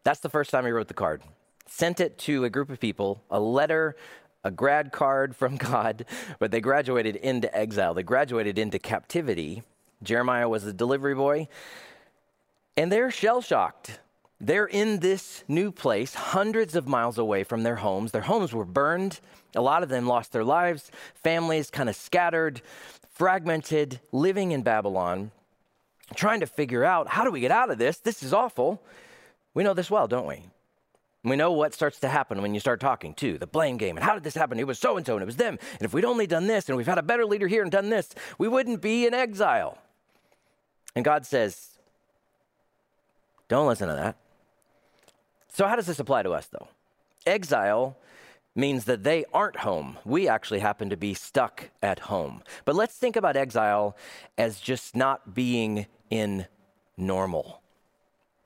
That's 0.02 0.20
the 0.20 0.28
first 0.28 0.50
time 0.50 0.64
he 0.64 0.70
wrote 0.70 0.88
the 0.88 0.94
card 0.94 1.22
sent 1.66 2.00
it 2.00 2.18
to 2.18 2.44
a 2.44 2.50
group 2.50 2.70
of 2.70 2.80
people, 2.80 3.22
a 3.30 3.40
letter, 3.40 3.96
a 4.42 4.50
grad 4.50 4.92
card 4.92 5.34
from 5.34 5.56
God, 5.72 6.04
but 6.38 6.50
they 6.50 6.60
graduated 6.60 7.16
into 7.16 7.54
exile. 7.56 7.94
They 7.94 8.02
graduated 8.02 8.58
into 8.58 8.78
captivity. 8.78 9.62
Jeremiah 10.02 10.48
was 10.48 10.64
a 10.64 10.72
delivery 10.72 11.14
boy, 11.14 11.48
and 12.76 12.92
they're 12.92 13.10
shell 13.10 13.40
shocked. 13.40 14.00
They're 14.40 14.66
in 14.66 14.98
this 14.98 15.42
new 15.48 15.72
place, 15.72 16.14
hundreds 16.14 16.74
of 16.74 16.86
miles 16.86 17.16
away 17.18 17.44
from 17.44 17.62
their 17.62 17.76
homes. 17.76 18.12
Their 18.12 18.22
homes 18.22 18.52
were 18.52 18.64
burned. 18.64 19.20
A 19.54 19.62
lot 19.62 19.82
of 19.82 19.88
them 19.88 20.06
lost 20.06 20.32
their 20.32 20.44
lives, 20.44 20.90
families 21.14 21.70
kind 21.70 21.88
of 21.88 21.96
scattered, 21.96 22.60
fragmented, 23.08 24.00
living 24.10 24.50
in 24.50 24.62
Babylon, 24.62 25.30
trying 26.14 26.40
to 26.40 26.46
figure 26.46 26.84
out 26.84 27.08
how 27.08 27.24
do 27.24 27.30
we 27.30 27.40
get 27.40 27.50
out 27.50 27.70
of 27.70 27.78
this? 27.78 27.98
This 27.98 28.22
is 28.22 28.32
awful. 28.32 28.82
We 29.54 29.62
know 29.62 29.74
this 29.74 29.90
well, 29.90 30.06
don't 30.06 30.26
we? 30.26 30.44
We 31.22 31.36
know 31.36 31.52
what 31.52 31.72
starts 31.72 32.00
to 32.00 32.08
happen 32.08 32.42
when 32.42 32.52
you 32.52 32.60
start 32.60 32.80
talking 32.80 33.14
too 33.14 33.38
the 33.38 33.46
blame 33.46 33.78
game. 33.78 33.96
And 33.96 34.04
how 34.04 34.12
did 34.14 34.24
this 34.24 34.34
happen? 34.34 34.58
It 34.60 34.66
was 34.66 34.78
so 34.78 34.96
and 34.98 35.06
so, 35.06 35.14
and 35.14 35.22
it 35.22 35.26
was 35.26 35.36
them. 35.36 35.58
And 35.72 35.82
if 35.82 35.94
we'd 35.94 36.04
only 36.04 36.26
done 36.26 36.46
this, 36.46 36.68
and 36.68 36.76
we've 36.76 36.86
had 36.86 36.98
a 36.98 37.02
better 37.02 37.24
leader 37.24 37.48
here 37.48 37.62
and 37.62 37.72
done 37.72 37.88
this, 37.88 38.14
we 38.36 38.46
wouldn't 38.46 38.82
be 38.82 39.06
in 39.06 39.14
exile. 39.14 39.78
And 40.94 41.04
God 41.04 41.24
says, 41.24 41.78
don't 43.48 43.66
listen 43.66 43.88
to 43.88 43.94
that. 43.94 44.16
So, 45.48 45.66
how 45.66 45.76
does 45.76 45.86
this 45.86 45.98
apply 45.98 46.24
to 46.24 46.32
us 46.32 46.46
though? 46.46 46.68
Exile 47.26 47.96
means 48.54 48.84
that 48.84 49.02
they 49.02 49.24
aren't 49.32 49.56
home. 49.56 49.98
We 50.04 50.28
actually 50.28 50.60
happen 50.60 50.90
to 50.90 50.96
be 50.96 51.14
stuck 51.14 51.70
at 51.82 52.00
home. 52.00 52.42
But 52.64 52.74
let's 52.74 52.96
think 52.96 53.16
about 53.16 53.36
exile 53.36 53.96
as 54.38 54.60
just 54.60 54.94
not 54.94 55.34
being 55.34 55.86
in 56.10 56.46
normal, 56.96 57.62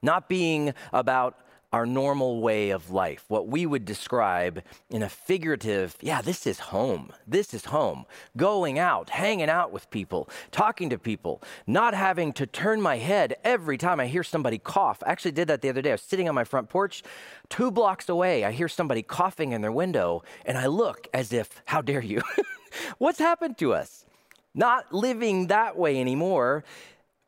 not 0.02 0.28
being 0.28 0.72
about 0.92 1.36
our 1.72 1.84
normal 1.84 2.40
way 2.40 2.70
of 2.70 2.90
life, 2.90 3.24
what 3.28 3.46
we 3.46 3.66
would 3.66 3.84
describe 3.84 4.62
in 4.88 5.02
a 5.02 5.08
figurative, 5.08 5.96
yeah, 6.00 6.22
this 6.22 6.46
is 6.46 6.58
home. 6.58 7.12
This 7.26 7.52
is 7.52 7.66
home. 7.66 8.06
Going 8.36 8.78
out, 8.78 9.10
hanging 9.10 9.50
out 9.50 9.70
with 9.70 9.90
people, 9.90 10.30
talking 10.50 10.88
to 10.90 10.98
people, 10.98 11.42
not 11.66 11.92
having 11.92 12.32
to 12.34 12.46
turn 12.46 12.80
my 12.80 12.96
head 12.96 13.36
every 13.44 13.76
time 13.76 14.00
I 14.00 14.06
hear 14.06 14.22
somebody 14.22 14.56
cough. 14.56 15.02
I 15.04 15.12
actually 15.12 15.32
did 15.32 15.48
that 15.48 15.60
the 15.60 15.68
other 15.68 15.82
day. 15.82 15.90
I 15.90 15.94
was 15.94 16.02
sitting 16.02 16.28
on 16.28 16.34
my 16.34 16.44
front 16.44 16.70
porch, 16.70 17.02
two 17.50 17.70
blocks 17.70 18.08
away. 18.08 18.44
I 18.44 18.52
hear 18.52 18.68
somebody 18.68 19.02
coughing 19.02 19.52
in 19.52 19.60
their 19.60 19.72
window, 19.72 20.22
and 20.46 20.56
I 20.56 20.66
look 20.66 21.06
as 21.12 21.34
if, 21.34 21.62
how 21.66 21.82
dare 21.82 22.02
you? 22.02 22.22
What's 22.98 23.18
happened 23.18 23.58
to 23.58 23.74
us? 23.74 24.06
Not 24.54 24.92
living 24.92 25.48
that 25.48 25.76
way 25.76 26.00
anymore. 26.00 26.64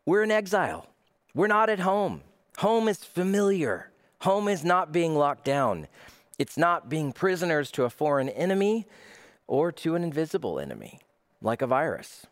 We're 0.06 0.22
in 0.22 0.30
exile. 0.30 0.86
We're 1.34 1.46
not 1.46 1.68
at 1.68 1.80
home. 1.80 2.22
Home 2.58 2.88
is 2.88 3.04
familiar. 3.04 3.90
Home 4.20 4.48
is 4.48 4.64
not 4.64 4.92
being 4.92 5.14
locked 5.14 5.44
down, 5.44 5.88
it's 6.38 6.56
not 6.56 6.88
being 6.88 7.12
prisoners 7.12 7.70
to 7.72 7.84
a 7.84 7.90
foreign 7.90 8.28
enemy 8.28 8.86
or 9.46 9.72
to 9.72 9.94
an 9.94 10.02
invisible 10.02 10.60
enemy, 10.60 11.00
like 11.42 11.62
a 11.62 11.66
virus. 11.66 12.26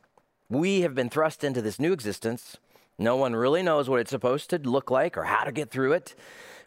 We 0.51 0.83
have 0.83 0.95
been 0.95 1.11
thrust 1.11 1.45
into 1.45 1.61
this 1.61 1.79
new 1.79 1.93
existence. 1.93 2.57
No 2.99 3.17
one 3.17 3.35
really 3.35 3.63
knows 3.63 3.89
what 3.89 4.01
it's 4.01 4.11
supposed 4.11 4.51
to 4.51 4.59
look 4.59 4.91
like 4.91 5.17
or 5.17 5.25
how 5.25 5.45
to 5.45 5.53
get 5.53 5.71
through 5.71 5.93
it. 5.93 6.15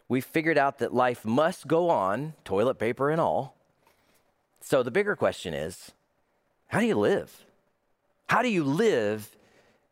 We 0.08 0.20
figured 0.20 0.58
out 0.58 0.78
that 0.78 0.94
life 0.94 1.24
must 1.24 1.66
go 1.66 1.88
on, 1.88 2.34
toilet 2.44 2.78
paper 2.78 3.10
and 3.10 3.20
all. 3.20 3.56
So 4.60 4.82
the 4.82 4.90
bigger 4.90 5.16
question 5.16 5.54
is 5.54 5.92
how 6.68 6.80
do 6.80 6.86
you 6.86 6.96
live? 6.96 7.44
How 8.28 8.42
do 8.42 8.48
you 8.48 8.64
live 8.64 9.36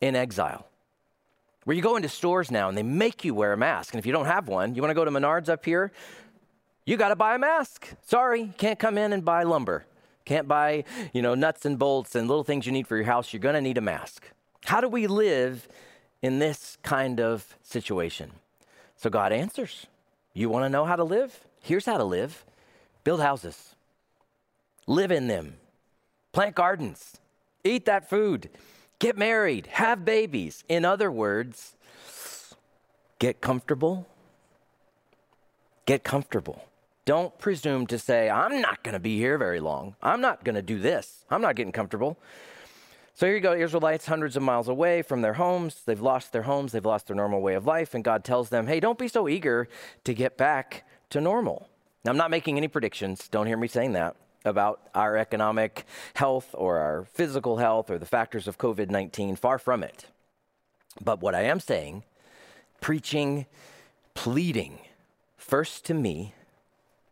in 0.00 0.16
exile? 0.16 0.69
Where 1.64 1.76
you 1.76 1.82
go 1.82 1.96
into 1.96 2.08
stores 2.08 2.50
now 2.50 2.68
and 2.68 2.76
they 2.76 2.82
make 2.82 3.24
you 3.24 3.34
wear 3.34 3.52
a 3.52 3.56
mask. 3.56 3.94
And 3.94 3.98
if 3.98 4.06
you 4.06 4.12
don't 4.12 4.26
have 4.26 4.48
one, 4.48 4.74
you 4.74 4.82
want 4.82 4.90
to 4.90 4.94
go 4.94 5.04
to 5.04 5.10
Menards 5.10 5.48
up 5.48 5.64
here, 5.64 5.92
you 6.84 6.96
got 6.96 7.08
to 7.08 7.16
buy 7.16 7.34
a 7.34 7.38
mask. 7.38 7.88
Sorry, 8.06 8.52
can't 8.58 8.78
come 8.78 8.98
in 8.98 9.12
and 9.12 9.24
buy 9.24 9.42
lumber. 9.42 9.84
Can't 10.24 10.48
buy, 10.48 10.84
you 11.12 11.22
know, 11.22 11.34
nuts 11.34 11.64
and 11.64 11.78
bolts 11.78 12.14
and 12.14 12.28
little 12.28 12.44
things 12.44 12.66
you 12.66 12.72
need 12.72 12.86
for 12.86 12.96
your 12.96 13.06
house. 13.06 13.32
You're 13.32 13.40
going 13.40 13.54
to 13.54 13.60
need 13.60 13.78
a 13.78 13.82
mask. 13.82 14.24
How 14.64 14.80
do 14.80 14.88
we 14.88 15.06
live 15.06 15.68
in 16.22 16.38
this 16.38 16.78
kind 16.82 17.20
of 17.20 17.56
situation? 17.62 18.32
So 18.96 19.10
God 19.10 19.32
answers. 19.32 19.86
You 20.32 20.48
want 20.48 20.64
to 20.64 20.68
know 20.68 20.84
how 20.84 20.96
to 20.96 21.04
live? 21.04 21.46
Here's 21.62 21.86
how 21.86 21.98
to 21.98 22.04
live 22.04 22.44
build 23.02 23.20
houses, 23.20 23.74
live 24.86 25.10
in 25.10 25.26
them, 25.26 25.54
plant 26.32 26.54
gardens, 26.54 27.16
eat 27.64 27.86
that 27.86 28.08
food, 28.08 28.50
Get 29.00 29.16
married, 29.16 29.66
have 29.66 30.04
babies. 30.04 30.62
In 30.68 30.84
other 30.84 31.10
words, 31.10 31.74
get 33.18 33.40
comfortable. 33.40 34.06
Get 35.86 36.04
comfortable. 36.04 36.66
Don't 37.06 37.36
presume 37.38 37.86
to 37.88 37.98
say, 37.98 38.28
I'm 38.28 38.60
not 38.60 38.84
going 38.84 38.92
to 38.92 39.00
be 39.00 39.16
here 39.16 39.38
very 39.38 39.58
long. 39.58 39.96
I'm 40.02 40.20
not 40.20 40.44
going 40.44 40.54
to 40.54 40.62
do 40.62 40.78
this. 40.78 41.24
I'm 41.30 41.40
not 41.40 41.56
getting 41.56 41.72
comfortable. 41.72 42.18
So 43.14 43.24
here 43.24 43.34
you 43.34 43.40
go, 43.40 43.54
Israelites, 43.54 44.04
hundreds 44.04 44.36
of 44.36 44.42
miles 44.42 44.68
away 44.68 45.00
from 45.00 45.22
their 45.22 45.32
homes. 45.32 45.82
They've 45.86 46.00
lost 46.00 46.32
their 46.32 46.42
homes, 46.42 46.72
they've 46.72 46.84
lost 46.84 47.06
their 47.06 47.16
normal 47.16 47.40
way 47.40 47.54
of 47.54 47.66
life, 47.66 47.94
and 47.94 48.04
God 48.04 48.22
tells 48.22 48.50
them, 48.50 48.66
hey, 48.66 48.80
don't 48.80 48.98
be 48.98 49.08
so 49.08 49.28
eager 49.28 49.66
to 50.04 50.14
get 50.14 50.36
back 50.36 50.84
to 51.08 51.22
normal. 51.22 51.68
Now, 52.04 52.10
I'm 52.10 52.18
not 52.18 52.30
making 52.30 52.58
any 52.58 52.68
predictions. 52.68 53.28
Don't 53.28 53.46
hear 53.46 53.56
me 53.56 53.66
saying 53.66 53.92
that 53.92 54.14
about 54.44 54.80
our 54.94 55.16
economic 55.16 55.84
health 56.14 56.54
or 56.54 56.78
our 56.78 57.04
physical 57.04 57.58
health 57.58 57.90
or 57.90 57.98
the 57.98 58.06
factors 58.06 58.48
of 58.48 58.58
COVID 58.58 58.90
19. 58.90 59.36
Far 59.36 59.58
from 59.58 59.82
it. 59.82 60.06
But 61.02 61.20
what 61.20 61.34
I 61.34 61.42
am 61.42 61.60
saying, 61.60 62.04
preaching, 62.80 63.46
pleading, 64.14 64.78
first 65.36 65.84
to 65.86 65.94
me, 65.94 66.34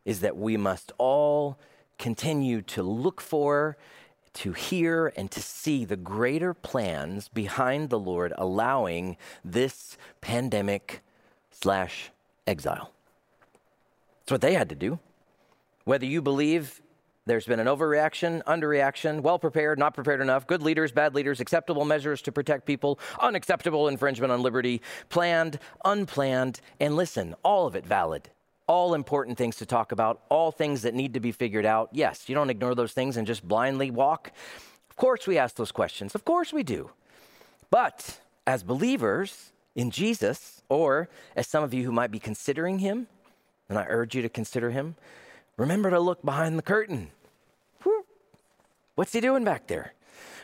is 0.05 0.21
that 0.21 0.37
we 0.37 0.57
must 0.57 0.93
all 0.99 1.59
continue 1.99 2.63
to 2.63 2.83
look 2.83 3.21
for, 3.21 3.77
to 4.33 4.53
hear, 4.53 5.13
and 5.17 5.31
to 5.31 5.43
see 5.43 5.85
the 5.85 5.97
greater 5.97 6.55
plans 6.55 7.29
behind 7.29 7.91
the 7.91 7.99
Lord 7.99 8.33
allowing 8.37 9.17
this 9.45 9.97
pandemic 10.21 11.03
slash 11.51 12.11
exile. 12.47 12.93
That's 14.21 14.33
what 14.33 14.41
they 14.41 14.55
had 14.55 14.69
to 14.69 14.75
do. 14.75 14.99
Whether 15.85 16.07
you 16.07 16.23
believe 16.23 16.81
there's 17.29 17.47
been 17.47 17.61
an 17.61 17.67
overreaction, 17.67 18.43
underreaction, 18.45 19.21
well 19.21 19.39
prepared, 19.39 19.79
not 19.79 19.95
prepared 19.95 20.21
enough, 20.21 20.47
good 20.47 20.63
leaders, 20.63 20.93
bad 20.93 21.15
leaders, 21.15 21.41
acceptable 21.41 21.85
measures 21.85 22.23
to 22.23 22.33
protect 22.33 22.65
people, 22.65 22.99
unacceptable 23.21 23.89
infringement 23.89 24.33
on 24.33 24.43
liberty, 24.43 24.81
planned, 25.09 25.59
unplanned, 25.85 26.61
and 26.81 26.97
listen, 26.97 27.35
all 27.45 27.67
of 27.67 27.77
it 27.77 27.87
valid. 27.87 28.31
All 28.67 28.95
important 28.95 29.39
things 29.39 29.57
to 29.57 29.67
talk 29.67 29.93
about, 29.93 30.23
all 30.29 30.51
things 30.51 30.83
that 30.83 30.95
need 30.95 31.15
to 31.15 31.21
be 31.21 31.33
figured 31.33 31.65
out. 31.65 31.89
Yes, 31.93 32.29
you 32.29 32.35
don't 32.35 32.51
ignore 32.51 32.75
those 32.75 32.93
things 32.93 33.17
and 33.17 33.27
just 33.27 33.47
blindly 33.47 33.91
walk. 33.91 34.33
Of 34.91 34.97
course, 34.97 35.27
we 35.27 35.39
ask 35.39 35.57
those 35.57 35.73
questions. 35.73 36.15
Of 36.15 36.25
course, 36.25 36.53
we 36.53 36.63
do. 36.63 36.91
But 37.71 38.21
as 38.47 38.63
believers 38.63 39.53
in 39.75 39.91
Jesus, 39.91 40.63
or 40.69 41.09
as 41.37 41.47
some 41.47 41.63
of 41.63 41.73
you 41.73 41.85
who 41.85 41.93
might 41.93 42.11
be 42.11 42.19
considering 42.19 42.81
him, 42.81 43.07
and 43.69 43.79
I 43.79 43.87
urge 43.89 44.15
you 44.15 44.23
to 44.23 44.29
consider 44.29 44.71
him, 44.71 44.97
remember 45.57 45.91
to 45.91 46.01
look 46.01 46.23
behind 46.23 46.59
the 46.59 46.63
curtain. 46.63 47.11
What's 48.99 49.13
he 49.13 49.21
doing 49.21 49.45
back 49.45 49.69
there? 49.69 49.93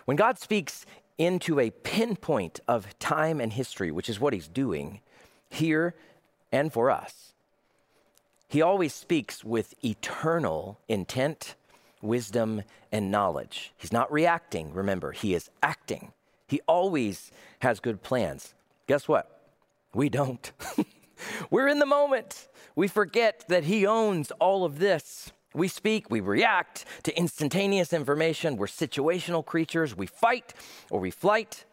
When 0.04 0.16
God 0.16 0.38
speaks 0.38 0.87
into 1.18 1.58
a 1.58 1.70
pinpoint 1.70 2.61
of 2.68 2.96
time 3.00 3.40
and 3.40 3.52
history, 3.52 3.90
which 3.90 4.08
is 4.08 4.20
what 4.20 4.32
he's 4.32 4.46
doing 4.46 5.00
here 5.50 5.96
and 6.52 6.73
for 6.73 6.88
us, 6.88 7.32
he 8.46 8.62
always 8.62 8.94
speaks 8.94 9.42
with 9.42 9.75
eternal 9.84 10.78
intent, 10.87 11.56
wisdom, 12.00 12.62
and 12.92 13.11
knowledge. 13.11 13.73
He's 13.76 13.92
not 13.92 14.12
reacting, 14.12 14.73
remember, 14.73 15.11
he 15.11 15.34
is 15.34 15.50
acting. 15.61 16.12
He 16.46 16.61
always 16.68 17.32
has 17.58 17.80
good 17.80 18.04
plans. 18.04 18.54
Guess 18.87 19.08
what? 19.08 19.49
We 19.94 20.08
don't. 20.08 20.52
We're 21.50 21.66
in 21.66 21.80
the 21.80 21.87
moment. 21.87 22.46
We 22.76 22.87
forget 22.87 23.46
that 23.49 23.64
he 23.64 23.84
owns 23.84 24.30
all 24.38 24.64
of 24.64 24.78
this. 24.78 25.32
We 25.54 25.68
speak, 25.68 26.11
we 26.11 26.20
react 26.20 26.84
to 27.04 27.16
instantaneous 27.16 27.92
information. 27.92 28.56
We're 28.56 28.66
situational 28.66 29.46
creatures. 29.46 29.96
We 29.96 30.06
fight 30.06 30.52
or 30.90 30.99
we 30.99 31.12
flight. 31.12 31.64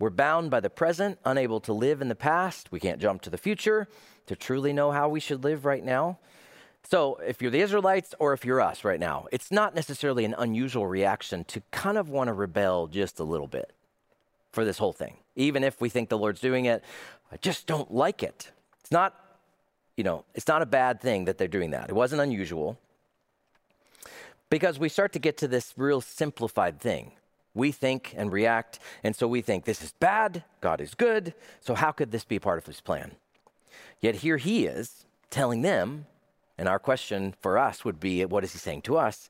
We're 0.00 0.10
bound 0.10 0.50
by 0.50 0.58
the 0.58 0.70
present, 0.70 1.20
unable 1.24 1.60
to 1.60 1.72
live 1.72 2.02
in 2.02 2.08
the 2.08 2.16
past. 2.16 2.72
We 2.72 2.80
can't 2.80 3.00
jump 3.00 3.22
to 3.22 3.30
the 3.30 3.38
future 3.38 3.86
to 4.26 4.34
truly 4.34 4.72
know 4.72 4.90
how 4.90 5.08
we 5.08 5.20
should 5.20 5.44
live 5.44 5.64
right 5.64 5.84
now. 5.84 6.18
So, 6.86 7.16
if 7.26 7.40
you're 7.40 7.52
the 7.52 7.60
Israelites 7.60 8.14
or 8.18 8.34
if 8.34 8.44
you're 8.44 8.60
us 8.60 8.84
right 8.84 9.00
now, 9.00 9.26
it's 9.32 9.50
not 9.50 9.74
necessarily 9.74 10.24
an 10.24 10.34
unusual 10.36 10.86
reaction 10.86 11.44
to 11.44 11.62
kind 11.70 11.96
of 11.96 12.10
want 12.10 12.28
to 12.28 12.34
rebel 12.34 12.88
just 12.88 13.20
a 13.20 13.24
little 13.24 13.46
bit 13.46 13.72
for 14.52 14.64
this 14.64 14.76
whole 14.76 14.92
thing. 14.92 15.16
Even 15.36 15.64
if 15.64 15.80
we 15.80 15.88
think 15.88 16.08
the 16.08 16.18
Lord's 16.18 16.40
doing 16.40 16.66
it, 16.66 16.84
I 17.32 17.36
just 17.38 17.66
don't 17.66 17.94
like 17.94 18.22
it. 18.22 18.50
It's 18.80 18.90
not, 18.90 19.14
you 19.96 20.04
know, 20.04 20.24
it's 20.34 20.46
not 20.46 20.60
a 20.60 20.66
bad 20.66 21.00
thing 21.00 21.24
that 21.24 21.38
they're 21.38 21.48
doing 21.48 21.70
that. 21.70 21.88
It 21.88 21.94
wasn't 21.94 22.20
unusual 22.20 22.78
because 24.54 24.78
we 24.78 24.88
start 24.88 25.12
to 25.12 25.18
get 25.18 25.36
to 25.36 25.48
this 25.48 25.74
real 25.76 26.00
simplified 26.00 26.78
thing. 26.78 27.10
We 27.54 27.72
think 27.72 28.14
and 28.16 28.30
react, 28.30 28.78
and 29.02 29.16
so 29.16 29.26
we 29.26 29.40
think 29.40 29.64
this 29.64 29.82
is 29.82 29.90
bad, 29.98 30.44
God 30.60 30.80
is 30.80 30.94
good, 30.94 31.34
so 31.60 31.74
how 31.74 31.90
could 31.90 32.12
this 32.12 32.22
be 32.22 32.38
part 32.38 32.58
of 32.58 32.66
his 32.66 32.80
plan? 32.80 33.16
Yet 34.00 34.14
here 34.14 34.36
he 34.36 34.66
is 34.66 35.06
telling 35.28 35.62
them, 35.62 36.06
and 36.56 36.68
our 36.68 36.78
question 36.78 37.34
for 37.40 37.58
us 37.58 37.84
would 37.84 37.98
be 37.98 38.24
what 38.26 38.44
is 38.44 38.52
he 38.52 38.60
saying 38.60 38.82
to 38.82 38.96
us? 38.96 39.28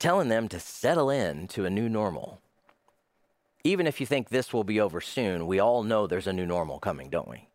Telling 0.00 0.28
them 0.28 0.48
to 0.48 0.58
settle 0.58 1.08
in 1.08 1.46
to 1.54 1.64
a 1.64 1.70
new 1.70 1.88
normal. 1.88 2.40
Even 3.62 3.86
if 3.86 4.00
you 4.00 4.06
think 4.06 4.30
this 4.30 4.52
will 4.52 4.64
be 4.64 4.80
over 4.80 5.00
soon, 5.00 5.46
we 5.46 5.60
all 5.60 5.84
know 5.84 6.08
there's 6.08 6.26
a 6.26 6.32
new 6.32 6.44
normal 6.44 6.80
coming, 6.80 7.08
don't 7.08 7.28
we? 7.28 7.46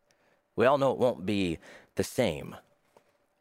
We 0.56 0.66
all 0.66 0.78
know 0.78 0.94
it 0.94 0.98
won't 0.98 1.26
be 1.26 1.58
the 1.96 2.06
same. 2.06 2.56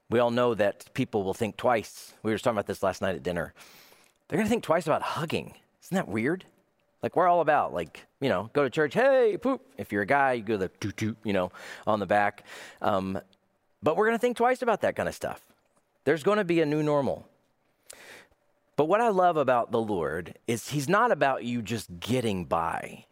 We 0.08 0.18
all 0.18 0.30
know 0.30 0.54
that 0.54 0.92
people 0.94 1.25
will 1.25 1.34
think 1.34 1.56
twice. 1.56 2.14
We 2.22 2.30
were 2.30 2.38
talking 2.38 2.56
about 2.56 2.66
this 2.66 2.82
last 2.82 3.02
night 3.02 3.16
at 3.16 3.22
dinner. 3.22 3.52
They're 4.28 4.36
going 4.36 4.46
to 4.46 4.50
think 4.50 4.62
twice 4.62 4.86
about 4.86 5.02
hugging. 5.02 5.54
Isn't 5.82 5.94
that 5.94 6.08
weird? 6.08 6.44
Like 7.02 7.14
we're 7.14 7.28
all 7.28 7.40
about 7.40 7.72
like 7.72 8.04
you 8.20 8.28
know 8.28 8.50
go 8.52 8.64
to 8.64 8.70
church. 8.70 8.94
Hey, 8.94 9.36
poop. 9.40 9.62
If 9.78 9.92
you're 9.92 10.02
a 10.02 10.06
guy, 10.06 10.34
you 10.34 10.42
go 10.42 10.56
the 10.56 10.68
toot. 10.68 11.16
You 11.22 11.32
know 11.32 11.52
on 11.86 12.00
the 12.00 12.06
back. 12.06 12.44
Um, 12.82 13.20
but 13.82 13.96
we're 13.96 14.06
going 14.06 14.16
to 14.16 14.20
think 14.20 14.36
twice 14.36 14.62
about 14.62 14.80
that 14.80 14.96
kind 14.96 15.08
of 15.08 15.14
stuff. 15.14 15.40
There's 16.04 16.22
going 16.22 16.38
to 16.38 16.44
be 16.44 16.60
a 16.60 16.66
new 16.66 16.82
normal. 16.82 17.28
But 18.76 18.86
what 18.86 19.00
I 19.00 19.08
love 19.08 19.36
about 19.36 19.70
the 19.70 19.80
Lord 19.80 20.38
is 20.46 20.70
He's 20.70 20.88
not 20.88 21.12
about 21.12 21.44
you 21.44 21.62
just 21.62 22.00
getting 22.00 22.44
by. 22.44 23.04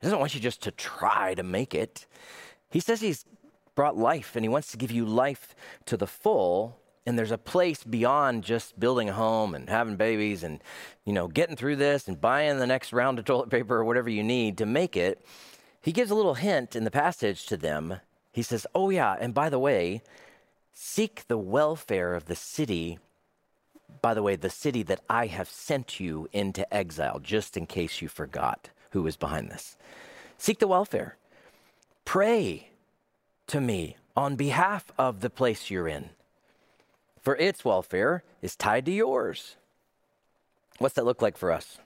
He 0.00 0.06
doesn't 0.06 0.18
want 0.18 0.34
you 0.34 0.40
just 0.40 0.62
to 0.62 0.70
try 0.70 1.34
to 1.34 1.42
make 1.42 1.74
it. 1.74 2.06
He 2.70 2.80
says 2.80 3.00
He's 3.00 3.24
brought 3.74 3.96
life 3.96 4.36
and 4.36 4.44
he 4.44 4.48
wants 4.48 4.70
to 4.70 4.76
give 4.76 4.90
you 4.90 5.04
life 5.04 5.54
to 5.86 5.96
the 5.96 6.06
full 6.06 6.78
and 7.06 7.18
there's 7.18 7.30
a 7.30 7.38
place 7.38 7.84
beyond 7.84 8.42
just 8.42 8.80
building 8.80 9.10
a 9.10 9.12
home 9.12 9.54
and 9.54 9.68
having 9.68 9.96
babies 9.96 10.42
and 10.42 10.60
you 11.04 11.12
know 11.12 11.28
getting 11.28 11.56
through 11.56 11.76
this 11.76 12.08
and 12.08 12.20
buying 12.20 12.58
the 12.58 12.66
next 12.66 12.92
round 12.92 13.18
of 13.18 13.24
toilet 13.26 13.50
paper 13.50 13.76
or 13.76 13.84
whatever 13.84 14.08
you 14.08 14.22
need 14.22 14.58
to 14.58 14.66
make 14.66 14.96
it 14.96 15.24
he 15.84 15.92
gives 15.92 16.10
a 16.10 16.14
little 16.14 16.34
hint 16.34 16.74
in 16.74 16.84
the 16.84 16.90
passage 16.90 17.44
to 17.46 17.58
them 17.58 18.00
He 18.32 18.42
says, 18.42 18.66
Oh, 18.74 18.90
yeah, 18.90 19.16
and 19.20 19.32
by 19.32 19.48
the 19.48 19.60
way, 19.60 20.02
seek 20.72 21.24
the 21.28 21.38
welfare 21.38 22.14
of 22.14 22.24
the 22.24 22.34
city. 22.34 22.98
By 24.02 24.12
the 24.12 24.22
way, 24.22 24.34
the 24.34 24.50
city 24.50 24.82
that 24.84 25.02
I 25.08 25.26
have 25.26 25.48
sent 25.48 26.00
you 26.00 26.28
into 26.32 26.72
exile, 26.74 27.20
just 27.20 27.56
in 27.56 27.66
case 27.66 28.02
you 28.02 28.08
forgot 28.08 28.70
who 28.90 29.02
was 29.02 29.16
behind 29.16 29.50
this. 29.50 29.76
Seek 30.36 30.58
the 30.58 30.66
welfare. 30.66 31.16
Pray 32.04 32.70
to 33.48 33.60
me 33.60 33.96
on 34.16 34.36
behalf 34.36 34.92
of 34.98 35.20
the 35.20 35.30
place 35.30 35.70
you're 35.70 35.88
in, 35.88 36.10
for 37.20 37.36
its 37.36 37.64
welfare 37.64 38.22
is 38.42 38.56
tied 38.56 38.86
to 38.86 38.92
yours. 38.92 39.56
What's 40.78 40.94
that 40.94 41.04
look 41.04 41.22
like 41.22 41.36
for 41.36 41.52
us? 41.52 41.78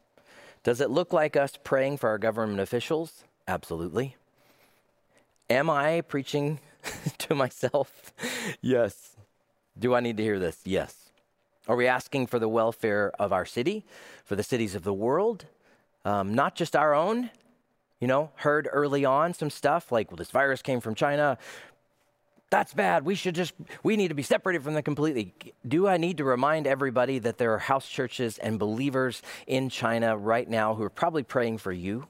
Does 0.65 0.81
it 0.81 0.91
look 0.91 1.13
like 1.13 1.37
us 1.37 1.59
praying 1.63 1.99
for 1.99 2.09
our 2.09 2.19
government 2.19 2.61
officials? 2.61 3.25
Absolutely. 3.47 4.17
Am 5.49 5.71
I 5.71 6.03
preaching 6.03 6.61
to 7.19 7.35
myself? 7.35 8.13
yes. 8.61 9.17
Do 9.79 9.95
I 9.95 10.01
need 10.01 10.17
to 10.17 10.23
hear 10.23 10.39
this? 10.39 10.59
Yes. 10.65 11.11
Are 11.69 11.77
we 11.77 11.87
asking 11.87 12.27
for 12.27 12.39
the 12.39 12.49
welfare 12.49 13.13
of 13.19 13.33
our 13.33 13.45
city, 13.45 13.85
for 14.25 14.37
the 14.37 14.43
cities 14.43 14.75
of 14.75 14.85
the 14.85 14.93
world, 14.93 15.47
um, 16.05 16.35
not 16.35 16.55
just 16.55 16.75
our 16.75 16.95
own? 16.95 17.31
You 18.01 18.07
know, 18.07 18.31
heard 18.37 18.69
early 18.71 19.05
on 19.05 19.35
some 19.35 19.51
stuff 19.51 19.91
like, 19.91 20.11
well, 20.11 20.17
this 20.17 20.31
virus 20.31 20.63
came 20.63 20.81
from 20.81 20.95
China. 20.95 21.39
That's 22.51 22.73
bad. 22.73 23.05
We 23.05 23.15
should 23.15 23.35
just, 23.35 23.53
we 23.83 23.97
need 23.97 24.09
to 24.09 24.15
be 24.15 24.23
separated 24.23 24.63
from 24.63 24.75
them 24.75 24.83
completely. 24.83 25.35
Do 25.67 25.87
I 25.87 25.97
need 25.97 26.17
to 26.19 26.25
remind 26.25 26.67
everybody 26.67 27.19
that 27.19 27.39
there 27.39 27.53
are 27.53 27.59
house 27.59 27.89
churches 27.89 28.39
and 28.39 28.59
believers 28.59 29.21
in 29.47 29.69
China 29.69 30.17
right 30.17 30.49
now 30.49 30.75
who 30.75 30.83
are 30.83 30.91
probably 30.91 31.25
praying 31.25 31.59
for 31.59 31.73
you? 31.73 32.07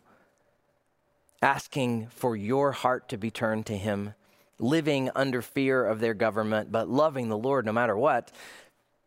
asking 1.42 2.09
for 2.09 2.37
your 2.37 2.73
heart 2.73 3.09
to 3.09 3.16
be 3.16 3.30
turned 3.30 3.66
to 3.66 3.76
Him, 3.76 4.14
living 4.59 5.11
under 5.14 5.42
fear 5.42 5.85
of 5.85 6.00
their 6.00 6.14
government, 6.14 6.73
but 6.73 6.88
loving 6.88 7.28
the 7.28 7.38
Lord 7.38 7.64
no 7.64 7.73
matter 7.73 7.97
what, 7.97 8.33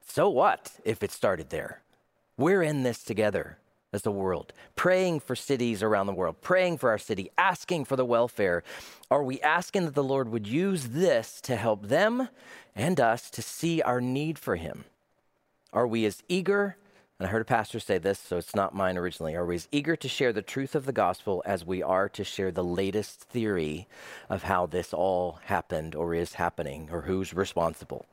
so 0.06 0.30
what 0.30 0.74
if 0.84 1.04
it 1.04 1.12
started 1.12 1.50
there? 1.50 1.82
We're 2.38 2.64
in 2.64 2.84
this 2.84 3.04
together 3.04 3.58
as 3.94 4.04
the 4.04 4.12
world, 4.12 4.54
praying 4.76 5.20
for 5.20 5.36
cities 5.36 5.84
around 5.84 6.08
the 6.08 6.14
world, 6.14 6.42
praying 6.42 6.78
for 6.78 6.90
our 6.90 6.98
city, 6.98 7.30
asking 7.38 7.86
for 7.86 7.96
the 7.96 8.06
welfare. 8.06 8.64
Are 9.10 9.24
we 9.24 9.42
asking 9.42 9.86
that 9.86 9.96
the 9.96 10.04
Lord 10.04 10.30
would 10.30 10.48
use 10.48 10.90
this 10.90 11.42
to 11.42 11.56
help 11.56 11.88
them 11.88 12.30
and 12.76 13.00
us 13.00 13.30
to 13.32 13.42
see 13.42 13.82
our 13.82 14.00
need 14.00 14.40
for 14.40 14.56
Him? 14.56 14.86
Are 15.74 15.88
we 15.88 16.06
as 16.06 16.24
eager 16.30 16.78
and 17.22 17.28
I 17.28 17.32
heard 17.34 17.44
a 17.44 17.46
pastor 17.46 17.80
say 17.80 18.00
this, 18.00 18.18
so 18.18 18.38
it's 18.38 18.56
not 18.56 18.74
mine 18.74 18.98
originally. 18.98 19.36
Are 19.36 19.46
we 19.46 19.54
as 19.54 19.68
eager 19.72 19.96
to 19.96 20.08
share 20.08 20.34
the 20.34 20.42
truth 20.42 20.74
of 20.74 20.88
the 20.88 20.92
gospel 20.92 21.44
as 21.46 21.64
we 21.64 21.84
are 21.84 22.10
to 22.10 22.24
share 22.24 22.50
the 22.50 22.64
latest 22.64 23.22
theory 23.22 23.88
of 24.28 24.42
how 24.42 24.66
this 24.66 24.92
all 24.92 25.38
happened 25.44 25.94
or 25.94 26.16
is 26.16 26.34
happening 26.34 26.90
or 26.92 27.02
who's 27.02 27.32
responsible? 27.32 28.08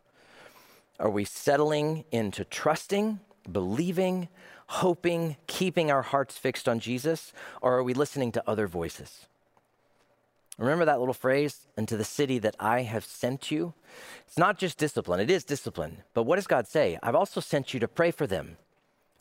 Are 1.01 1.09
we 1.09 1.25
settling 1.25 2.05
into 2.13 2.45
trusting, 2.45 3.21
believing, 3.51 4.29
hoping, 4.69 5.37
keeping 5.47 5.91
our 5.91 6.03
hearts 6.03 6.39
fixed 6.39 6.69
on 6.69 6.81
Jesus, 6.81 7.33
or 7.61 7.77
are 7.77 7.83
we 7.83 7.95
listening 7.95 8.33
to 8.33 8.49
other 8.49 8.67
voices? 8.67 9.27
Remember 10.57 10.85
that 10.85 10.99
little 10.99 11.15
phrase, 11.15 11.67
into 11.77 11.97
the 11.97 12.05
city 12.05 12.39
that 12.39 12.57
I 12.59 12.83
have 12.83 13.05
sent 13.05 13.51
you? 13.51 13.75
It's 14.27 14.39
not 14.39 14.59
just 14.59 14.79
discipline, 14.79 15.21
it 15.21 15.31
is 15.31 15.45
discipline. 15.45 15.99
But 16.15 16.25
what 16.25 16.37
does 16.37 16.47
God 16.47 16.67
say? 16.67 16.99
I've 17.03 17.15
also 17.15 17.41
sent 17.41 17.75
you 17.75 17.81
to 17.81 17.89
pray 17.89 18.11
for 18.11 18.27
them 18.27 18.57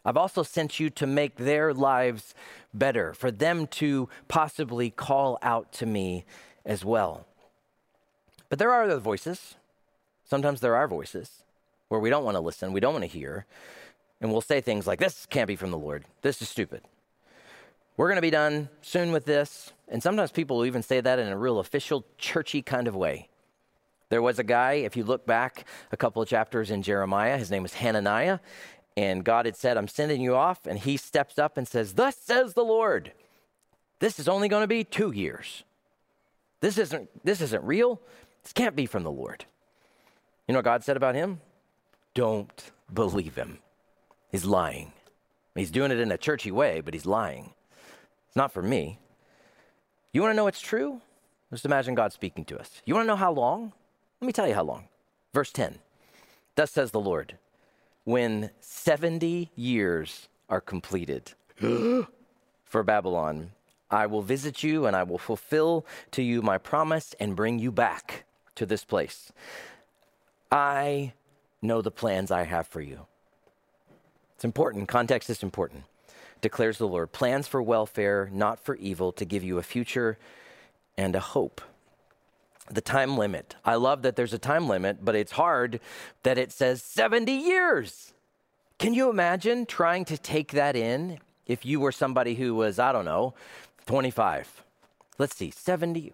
I've 0.08 0.16
also 0.16 0.42
sent 0.42 0.80
you 0.80 0.89
to 0.92 1.06
make 1.06 1.36
their 1.36 1.74
lives 1.74 2.34
better, 2.74 3.13
for 3.13 3.30
them 3.30 3.68
to 3.68 4.08
possibly 4.30 4.89
call 4.89 5.38
out 5.42 5.74
to 5.74 5.86
me 5.86 6.24
as 6.66 6.86
well. 6.86 7.25
But 8.48 8.58
there 8.58 8.72
are 8.72 8.84
other 8.84 9.00
voices. 9.00 9.56
Sometimes 10.24 10.62
there 10.62 10.77
are 10.77 10.88
voices 10.88 11.44
where 11.89 12.00
we 12.00 12.10
don't 12.10 12.24
want 12.24 12.36
to 12.36 12.39
listen, 12.42 12.72
we 12.72 12.80
don't 12.80 12.94
want 12.94 13.04
to 13.04 13.10
hear, 13.10 13.46
and 14.21 14.31
we'll 14.31 14.41
say 14.41 14.62
things 14.62 14.88
like, 14.88 15.00
This 15.00 15.25
can't 15.29 15.47
be 15.47 15.55
from 15.55 15.71
the 15.71 15.77
Lord. 15.77 16.05
This 16.21 16.41
is 16.41 16.50
stupid. 16.50 16.81
We're 17.97 18.07
going 18.07 18.17
to 18.17 18.21
be 18.21 18.29
done 18.29 18.69
soon 18.81 19.12
with 19.12 19.25
this. 19.25 19.74
And 19.88 20.03
sometimes 20.03 20.31
people 20.31 20.57
will 20.57 20.65
even 20.65 20.83
say 20.83 21.01
that 21.01 21.17
in 21.17 21.27
a 21.27 21.38
real 21.38 21.59
official, 21.59 22.05
churchy 22.17 22.62
kind 22.62 22.88
of 22.88 22.95
way. 22.95 23.29
There 24.09 24.21
was 24.21 24.39
a 24.39 24.43
guy, 24.43 24.74
if 24.74 24.95
you 24.95 25.03
look 25.03 25.25
back 25.25 25.65
a 25.91 25.97
couple 25.97 26.21
of 26.21 26.29
chapters 26.29 26.71
in 26.71 26.81
Jeremiah, 26.81 27.38
his 27.38 27.51
name 27.51 27.63
was 27.63 27.74
Hananiah, 27.74 28.39
and 28.95 29.24
God 29.24 29.45
had 29.45 29.55
said, 29.55 29.77
I'm 29.77 29.88
sending 29.88 30.21
you 30.21 30.36
off. 30.36 30.65
And 30.65 30.79
he 30.79 30.97
steps 30.97 31.38
up 31.38 31.57
and 31.57 31.67
says, 31.67 31.93
Thus 31.93 32.15
says 32.15 32.53
the 32.53 32.63
Lord, 32.63 33.12
this 34.00 34.19
is 34.19 34.27
only 34.27 34.47
going 34.47 34.63
to 34.63 34.67
be 34.67 34.83
two 34.83 35.12
years. 35.12 35.63
This 36.62 36.77
isn't, 36.77 37.10
this 37.23 37.41
isn't 37.41 37.63
real. 37.63 38.01
This 38.43 38.53
can't 38.53 38.75
be 38.75 38.86
from 38.86 39.03
the 39.03 39.12
Lord. 39.12 39.45
You 40.47 40.53
know 40.53 40.60
what 40.60 40.65
God 40.65 40.84
said 40.84 40.97
about 40.97 41.15
him? 41.15 41.41
Don't 42.13 42.71
believe 42.93 43.36
him. 43.36 43.60
He's 44.38 44.45
lying. 44.45 44.91
He's 45.56 45.71
doing 45.71 45.89
it 45.89 46.00
in 46.00 46.12
a 46.12 46.17
churchy 46.17 46.52
way, 46.52 46.80
but 46.80 46.93
he's 46.93 47.08
lying. 47.08 47.56
It's 48.28 48.36
not 48.36 48.52
for 48.52 48.62
me. 48.62 49.00
You 50.13 50.21
want 50.21 50.32
to 50.32 50.36
know 50.36 50.43
what's 50.43 50.62
true? 50.62 51.02
Just 51.50 51.65
imagine 51.65 51.95
God 51.95 52.13
speaking 52.13 52.45
to 52.45 52.60
us. 52.60 52.84
You 52.86 52.93
want 52.93 53.06
to 53.06 53.08
know 53.08 53.15
how 53.15 53.32
long? 53.32 53.73
Let 54.21 54.28
me 54.28 54.32
tell 54.32 54.47
you 54.47 54.54
how 54.54 54.63
long. 54.63 54.89
Verse 55.34 55.52
10 55.52 55.80
Thus 56.54 56.69
says 56.69 56.91
the 56.91 57.00
Lord 57.00 57.39
when 58.04 58.52
70 58.60 59.50
years 59.56 60.30
are 60.50 60.62
completed 60.62 61.32
for 61.60 62.84
Babylon, 62.84 63.54
I 63.89 64.06
will 64.06 64.21
visit 64.21 64.62
you 64.62 64.86
and 64.86 64.95
I 64.95 65.02
will 65.02 65.17
fulfill 65.17 65.84
to 66.12 66.21
you 66.21 66.43
my 66.43 66.60
promise 66.60 67.15
and 67.19 67.36
bring 67.36 67.58
you 67.58 67.71
back 67.71 68.26
to 68.54 68.67
this 68.67 68.86
place. 68.86 69.32
I 70.52 71.13
know 71.60 71.82
the 71.82 71.89
plans 71.89 72.30
I 72.30 72.43
have 72.43 72.67
for 72.67 72.82
you. 72.82 73.08
It's 74.38 74.45
important. 74.45 74.88
Context 74.88 75.32
is 75.32 75.41
important. 75.41 75.86
Declares 76.41 76.78
the 76.78 76.88
Lord 76.88 77.12
plans 77.12 77.47
for 77.47 77.60
welfare, 77.60 78.30
not 78.32 78.60
for 78.60 78.76
evil, 78.76 79.12
to 79.13 79.26
give 79.26 79.43
you 79.43 79.58
a 79.58 79.63
future 79.63 80.19
and 80.95 81.15
a 81.15 81.19
hope 81.19 81.60
the 82.69 82.82
time 82.82 83.17
limit. 83.17 83.56
I 83.65 83.76
love 83.76 84.04
that 84.04 84.15
there's 84.15 84.34
a 84.34 84.38
time 84.38 84.67
limit, 84.67 85.04
but 85.04 85.15
it's 85.15 85.32
hard 85.32 85.80
that 86.21 86.38
it 86.38 86.52
says 86.52 86.84
70 86.84 87.32
years. 87.32 88.13
Can 88.78 88.93
you 88.93 89.10
imagine 89.10 89.65
trying 89.65 90.06
to 90.06 90.17
take 90.19 90.52
that 90.52 90.76
in 90.76 91.17
if 91.47 91.65
you 91.65 91.80
were 91.80 91.91
somebody 91.91 92.36
who 92.36 92.54
was, 92.54 92.78
I 92.78 92.91
don't 92.91 93.06
know, 93.06 93.34
25? 93.88 94.63
Let's 95.17 95.36
see, 95.36 95.50
70, 95.50 96.13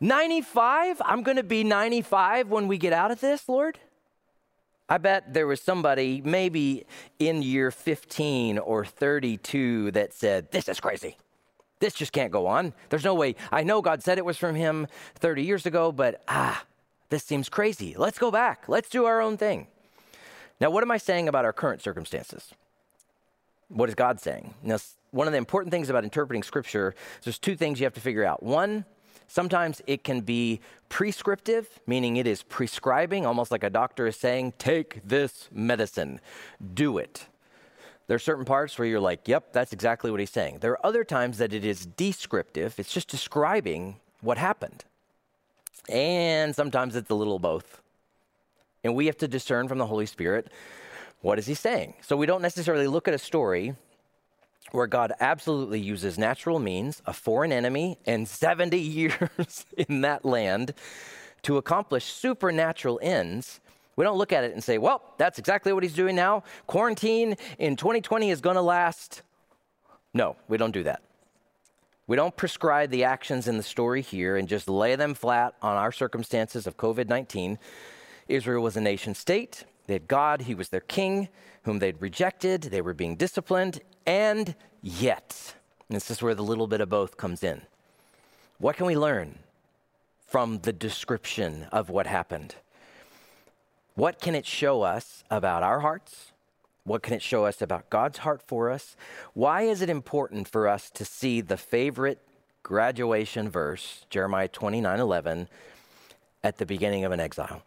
95? 0.00 1.00
I'm 1.02 1.22
going 1.22 1.38
to 1.38 1.42
be 1.42 1.64
95 1.64 2.50
when 2.50 2.68
we 2.68 2.76
get 2.76 2.92
out 2.92 3.10
of 3.10 3.20
this, 3.20 3.48
Lord? 3.48 3.78
I 4.88 4.98
bet 4.98 5.32
there 5.32 5.46
was 5.46 5.60
somebody 5.60 6.20
maybe 6.24 6.84
in 7.18 7.42
year 7.42 7.70
15 7.70 8.58
or 8.58 8.84
32 8.84 9.92
that 9.92 10.12
said, 10.12 10.50
This 10.50 10.68
is 10.68 10.80
crazy. 10.80 11.16
This 11.80 11.94
just 11.94 12.12
can't 12.12 12.30
go 12.32 12.46
on. 12.46 12.72
There's 12.90 13.04
no 13.04 13.14
way. 13.14 13.34
I 13.50 13.62
know 13.62 13.82
God 13.82 14.02
said 14.02 14.18
it 14.18 14.24
was 14.24 14.36
from 14.36 14.54
him 14.54 14.86
30 15.16 15.42
years 15.42 15.66
ago, 15.66 15.90
but 15.90 16.22
ah, 16.28 16.64
this 17.08 17.24
seems 17.24 17.48
crazy. 17.48 17.94
Let's 17.96 18.18
go 18.18 18.30
back. 18.30 18.68
Let's 18.68 18.88
do 18.88 19.04
our 19.04 19.20
own 19.20 19.36
thing. 19.36 19.66
Now, 20.60 20.70
what 20.70 20.82
am 20.82 20.90
I 20.90 20.98
saying 20.98 21.28
about 21.28 21.44
our 21.44 21.52
current 21.52 21.82
circumstances? 21.82 22.52
What 23.68 23.88
is 23.88 23.94
God 23.94 24.20
saying? 24.20 24.54
Now, 24.62 24.78
one 25.10 25.26
of 25.26 25.32
the 25.32 25.38
important 25.38 25.72
things 25.72 25.90
about 25.90 26.04
interpreting 26.04 26.42
scripture 26.42 26.94
is 27.18 27.24
there's 27.24 27.38
two 27.38 27.56
things 27.56 27.80
you 27.80 27.84
have 27.84 27.94
to 27.94 28.00
figure 28.00 28.24
out. 28.24 28.42
One, 28.42 28.84
sometimes 29.26 29.82
it 29.86 30.04
can 30.04 30.20
be 30.20 30.60
prescriptive, 30.88 31.80
meaning 31.86 32.16
it 32.16 32.26
is 32.26 32.42
prescribing, 32.42 33.26
almost 33.26 33.50
like 33.50 33.64
a 33.64 33.70
doctor 33.70 34.06
is 34.06 34.16
saying, 34.16 34.54
take 34.58 35.00
this 35.04 35.48
medicine, 35.52 36.20
do 36.74 36.98
it. 36.98 37.26
There 38.06 38.14
are 38.14 38.20
certain 38.20 38.44
parts 38.44 38.78
where 38.78 38.86
you're 38.86 39.00
like, 39.00 39.26
yep, 39.26 39.52
that's 39.52 39.72
exactly 39.72 40.10
what 40.10 40.20
he's 40.20 40.30
saying. 40.30 40.58
There 40.60 40.72
are 40.72 40.86
other 40.86 41.04
times 41.04 41.38
that 41.38 41.52
it 41.52 41.64
is 41.64 41.86
descriptive, 41.86 42.78
it's 42.78 42.92
just 42.92 43.08
describing 43.08 43.96
what 44.20 44.38
happened. 44.38 44.84
And 45.88 46.54
sometimes 46.54 46.96
it's 46.96 47.10
a 47.10 47.14
little 47.14 47.38
both. 47.38 47.80
And 48.82 48.94
we 48.94 49.06
have 49.06 49.16
to 49.18 49.28
discern 49.28 49.68
from 49.68 49.78
the 49.78 49.86
Holy 49.86 50.06
Spirit 50.06 50.50
what 51.22 51.38
is 51.38 51.46
he 51.46 51.54
saying. 51.54 51.94
So 52.02 52.16
we 52.16 52.26
don't 52.26 52.42
necessarily 52.42 52.86
look 52.86 53.08
at 53.08 53.14
a 53.14 53.18
story 53.18 53.74
where 54.72 54.86
God 54.86 55.12
absolutely 55.20 55.80
uses 55.80 56.18
natural 56.18 56.58
means, 56.58 57.02
a 57.06 57.12
foreign 57.12 57.52
enemy, 57.52 57.98
and 58.06 58.28
70 58.28 58.78
years 58.80 59.66
in 59.76 60.00
that 60.02 60.24
land 60.24 60.74
to 61.42 61.56
accomplish 61.56 62.04
supernatural 62.04 62.98
ends 63.02 63.60
we 63.96 64.04
don't 64.04 64.18
look 64.18 64.32
at 64.32 64.44
it 64.44 64.52
and 64.52 64.62
say, 64.62 64.78
well, 64.78 65.02
that's 65.18 65.38
exactly 65.38 65.72
what 65.72 65.82
he's 65.82 65.94
doing 65.94 66.16
now. 66.16 66.42
Quarantine 66.66 67.36
in 67.58 67.76
2020 67.76 68.30
is 68.30 68.40
going 68.40 68.56
to 68.56 68.62
last. 68.62 69.22
No, 70.12 70.36
we 70.48 70.56
don't 70.56 70.72
do 70.72 70.82
that. 70.84 71.02
We 72.06 72.16
don't 72.16 72.36
prescribe 72.36 72.90
the 72.90 73.04
actions 73.04 73.48
in 73.48 73.56
the 73.56 73.62
story 73.62 74.02
here 74.02 74.36
and 74.36 74.48
just 74.48 74.68
lay 74.68 74.94
them 74.94 75.14
flat 75.14 75.54
on 75.62 75.76
our 75.76 75.92
circumstances 75.92 76.66
of 76.66 76.76
COVID 76.76 77.08
19. 77.08 77.58
Israel 78.28 78.62
was 78.62 78.76
a 78.76 78.80
nation 78.80 79.14
state. 79.14 79.64
They 79.86 79.94
had 79.94 80.08
God, 80.08 80.42
He 80.42 80.54
was 80.54 80.68
their 80.68 80.80
king, 80.80 81.28
whom 81.64 81.78
they'd 81.78 82.00
rejected. 82.00 82.62
They 82.62 82.80
were 82.80 82.94
being 82.94 83.16
disciplined. 83.16 83.80
And 84.06 84.54
yet, 84.82 85.54
and 85.88 85.96
this 85.96 86.10
is 86.10 86.22
where 86.22 86.34
the 86.34 86.42
little 86.42 86.66
bit 86.66 86.80
of 86.80 86.88
both 86.88 87.16
comes 87.16 87.42
in. 87.42 87.62
What 88.58 88.76
can 88.76 88.86
we 88.86 88.96
learn 88.96 89.38
from 90.26 90.60
the 90.60 90.72
description 90.72 91.66
of 91.72 91.90
what 91.90 92.06
happened? 92.06 92.56
What 93.94 94.20
can 94.20 94.34
it 94.34 94.46
show 94.46 94.82
us 94.82 95.22
about 95.30 95.62
our 95.62 95.80
hearts? 95.80 96.32
What 96.84 97.02
can 97.02 97.14
it 97.14 97.22
show 97.22 97.46
us 97.46 97.62
about 97.62 97.88
God's 97.88 98.18
heart 98.18 98.42
for 98.46 98.70
us? 98.70 98.96
Why 99.32 99.62
is 99.62 99.80
it 99.80 99.88
important 99.88 100.48
for 100.48 100.68
us 100.68 100.90
to 100.90 101.04
see 101.04 101.40
the 101.40 101.56
favorite 101.56 102.20
graduation 102.62 103.48
verse, 103.48 104.04
Jeremiah 104.10 104.48
29 104.48 105.00
11, 105.00 105.48
at 106.42 106.58
the 106.58 106.66
beginning 106.66 107.04
of 107.04 107.12
an 107.12 107.20
exile? 107.20 107.62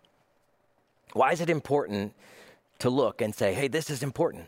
Why 1.17 1.31
is 1.31 1.41
it 1.41 1.49
important 1.49 2.13
to 2.79 2.89
look 2.89 3.21
and 3.21 3.33
say, 3.33 3.53
hey, 3.53 3.67
this 3.67 3.89
is 3.89 4.03
important? 4.03 4.45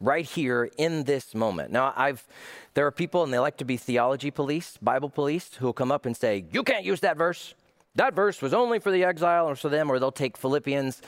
Right 0.00 0.24
here 0.24 0.70
in 0.76 1.04
this 1.04 1.34
moment. 1.34 1.70
Now, 1.70 1.92
I've 1.96 2.26
there 2.74 2.86
are 2.86 2.90
people 2.90 3.22
and 3.24 3.32
they 3.32 3.38
like 3.38 3.58
to 3.58 3.64
be 3.64 3.76
theology 3.76 4.30
police, 4.30 4.78
Bible 4.82 5.08
police, 5.08 5.54
who 5.54 5.66
will 5.66 5.72
come 5.72 5.90
up 5.90 6.04
and 6.04 6.14
say, 6.14 6.44
You 6.52 6.62
can't 6.62 6.84
use 6.84 7.00
that 7.00 7.16
verse. 7.16 7.54
That 7.94 8.12
verse 8.14 8.42
was 8.42 8.52
only 8.52 8.78
for 8.78 8.90
the 8.90 9.04
exile 9.04 9.48
or 9.48 9.56
for 9.56 9.70
them, 9.70 9.90
or 9.90 9.98
they'll 9.98 10.12
take 10.12 10.36
Philippians 10.36 11.00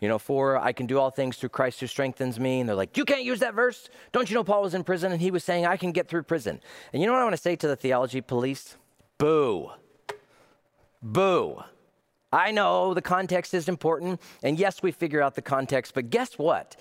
you 0.00 0.08
know, 0.08 0.18
for 0.18 0.58
I 0.58 0.72
can 0.72 0.86
do 0.86 0.98
all 0.98 1.10
things 1.10 1.38
through 1.38 1.48
Christ 1.48 1.80
who 1.80 1.86
strengthens 1.86 2.38
me. 2.38 2.60
And 2.60 2.68
they're 2.68 2.76
like, 2.76 2.96
you 2.98 3.04
can't 3.04 3.24
use 3.24 3.40
that 3.40 3.54
verse. 3.54 3.88
Don't 4.12 4.28
you 4.28 4.34
know 4.34 4.44
Paul 4.44 4.62
was 4.62 4.74
in 4.74 4.84
prison 4.84 5.10
and 5.10 5.20
he 5.20 5.30
was 5.30 5.42
saying, 5.42 5.64
I 5.64 5.76
can 5.76 5.92
get 5.92 6.06
through 6.08 6.24
prison. 6.24 6.60
And 6.92 7.00
you 7.00 7.06
know 7.06 7.14
what 7.14 7.20
I 7.20 7.24
want 7.24 7.34
to 7.34 7.40
say 7.40 7.56
to 7.56 7.66
the 7.66 7.76
theology 7.76 8.20
police? 8.20 8.76
Boo. 9.16 9.70
Boo. 11.02 11.62
I 12.36 12.50
know 12.50 12.92
the 12.92 13.00
context 13.00 13.54
is 13.54 13.66
important. 13.66 14.20
And 14.42 14.58
yes, 14.58 14.82
we 14.82 14.92
figure 14.92 15.22
out 15.22 15.36
the 15.36 15.42
context. 15.42 15.94
But 15.94 16.10
guess 16.10 16.38
what? 16.38 16.76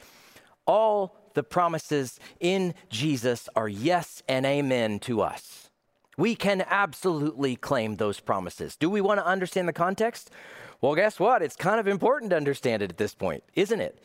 All 0.67 1.15
the 1.33 1.43
promises 1.43 2.19
in 2.41 2.73
Jesus 2.89 3.47
are 3.55 3.69
yes 3.69 4.21
and 4.27 4.45
amen 4.45 4.99
to 4.99 5.21
us. 5.21 5.69
We 6.17 6.35
can 6.35 6.65
absolutely 6.69 7.55
claim 7.55 7.95
those 7.95 8.19
promises. 8.19 8.75
Do 8.75 8.89
we 8.89 8.99
want 8.99 9.21
to 9.21 9.25
understand 9.25 9.69
the 9.69 9.73
context? 9.73 10.29
Well, 10.81 10.93
guess 10.93 11.21
what? 11.21 11.41
It's 11.41 11.55
kind 11.55 11.79
of 11.79 11.87
important 11.87 12.31
to 12.31 12.37
understand 12.37 12.83
it 12.83 12.91
at 12.91 12.97
this 12.97 13.13
point, 13.13 13.43
isn't 13.53 13.79
it? 13.79 13.97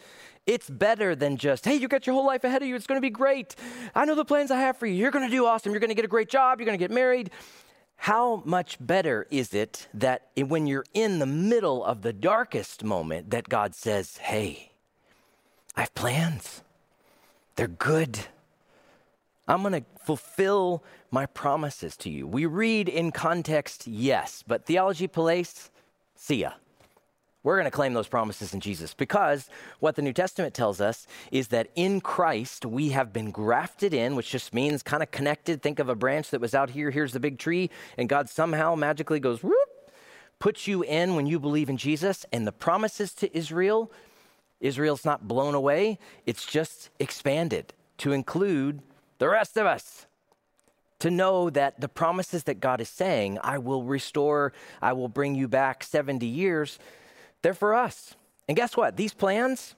It's 0.46 0.70
better 0.70 1.16
than 1.16 1.36
just, 1.36 1.64
hey, 1.64 1.74
you 1.74 1.88
got 1.88 2.06
your 2.06 2.14
whole 2.14 2.26
life 2.26 2.44
ahead 2.44 2.62
of 2.62 2.68
you. 2.68 2.76
It's 2.76 2.86
going 2.86 2.96
to 2.96 3.02
be 3.02 3.10
great. 3.10 3.56
I 3.94 4.04
know 4.04 4.14
the 4.14 4.24
plans 4.24 4.52
I 4.52 4.60
have 4.60 4.76
for 4.76 4.86
you. 4.86 4.94
You're 4.94 5.10
going 5.10 5.28
to 5.28 5.30
do 5.30 5.46
awesome. 5.46 5.72
You're 5.72 5.80
going 5.80 5.90
to 5.90 5.96
get 5.96 6.04
a 6.04 6.08
great 6.08 6.28
job. 6.28 6.60
You're 6.60 6.66
going 6.66 6.78
to 6.78 6.82
get 6.82 6.92
married. 6.92 7.30
How 8.04 8.42
much 8.46 8.78
better 8.80 9.26
is 9.30 9.52
it 9.52 9.86
that 9.92 10.30
when 10.34 10.66
you're 10.66 10.86
in 10.94 11.18
the 11.18 11.26
middle 11.26 11.84
of 11.84 12.00
the 12.00 12.14
darkest 12.14 12.82
moment, 12.82 13.28
that 13.28 13.50
God 13.50 13.74
says, 13.74 14.16
hey, 14.16 14.70
I 15.76 15.80
have 15.80 15.94
plans. 15.94 16.62
They're 17.56 17.68
good. 17.68 18.20
I'm 19.46 19.60
going 19.60 19.74
to 19.74 19.84
fulfill 20.02 20.82
my 21.10 21.26
promises 21.26 21.94
to 21.98 22.08
you. 22.08 22.26
We 22.26 22.46
read 22.46 22.88
in 22.88 23.12
context, 23.12 23.86
yes, 23.86 24.42
but 24.46 24.64
theology 24.64 25.06
police, 25.06 25.70
see 26.14 26.36
ya. 26.36 26.52
We're 27.42 27.56
going 27.56 27.64
to 27.64 27.70
claim 27.70 27.94
those 27.94 28.08
promises 28.08 28.52
in 28.52 28.60
Jesus 28.60 28.92
because 28.92 29.48
what 29.78 29.96
the 29.96 30.02
New 30.02 30.12
Testament 30.12 30.52
tells 30.52 30.80
us 30.80 31.06
is 31.32 31.48
that 31.48 31.68
in 31.74 32.02
Christ 32.02 32.66
we 32.66 32.90
have 32.90 33.14
been 33.14 33.30
grafted 33.30 33.94
in, 33.94 34.14
which 34.14 34.30
just 34.30 34.52
means 34.52 34.82
kind 34.82 35.02
of 35.02 35.10
connected. 35.10 35.62
Think 35.62 35.78
of 35.78 35.88
a 35.88 35.94
branch 35.94 36.30
that 36.30 36.40
was 36.40 36.54
out 36.54 36.70
here, 36.70 36.90
here's 36.90 37.12
the 37.12 37.20
big 37.20 37.38
tree, 37.38 37.70
and 37.96 38.10
God 38.10 38.28
somehow 38.28 38.74
magically 38.74 39.20
goes, 39.20 39.42
whoop, 39.42 39.54
puts 40.38 40.66
you 40.66 40.82
in 40.82 41.14
when 41.14 41.26
you 41.26 41.40
believe 41.40 41.70
in 41.70 41.78
Jesus. 41.78 42.26
And 42.30 42.46
the 42.46 42.52
promises 42.52 43.14
to 43.14 43.34
Israel, 43.36 43.90
Israel's 44.60 45.06
not 45.06 45.26
blown 45.26 45.54
away, 45.54 45.98
it's 46.26 46.44
just 46.44 46.90
expanded 46.98 47.72
to 47.98 48.12
include 48.12 48.82
the 49.18 49.28
rest 49.30 49.56
of 49.56 49.66
us 49.66 50.06
to 50.98 51.10
know 51.10 51.48
that 51.48 51.80
the 51.80 51.88
promises 51.88 52.44
that 52.44 52.60
God 52.60 52.80
is 52.80 52.88
saying, 52.88 53.38
I 53.42 53.56
will 53.56 53.82
restore, 53.82 54.52
I 54.82 54.92
will 54.92 55.08
bring 55.08 55.34
you 55.34 55.48
back 55.48 55.82
70 55.82 56.26
years, 56.26 56.78
they're 57.42 57.54
for 57.54 57.74
us. 57.74 58.14
And 58.48 58.56
guess 58.56 58.76
what? 58.76 58.96
These 58.96 59.14
plans, 59.14 59.74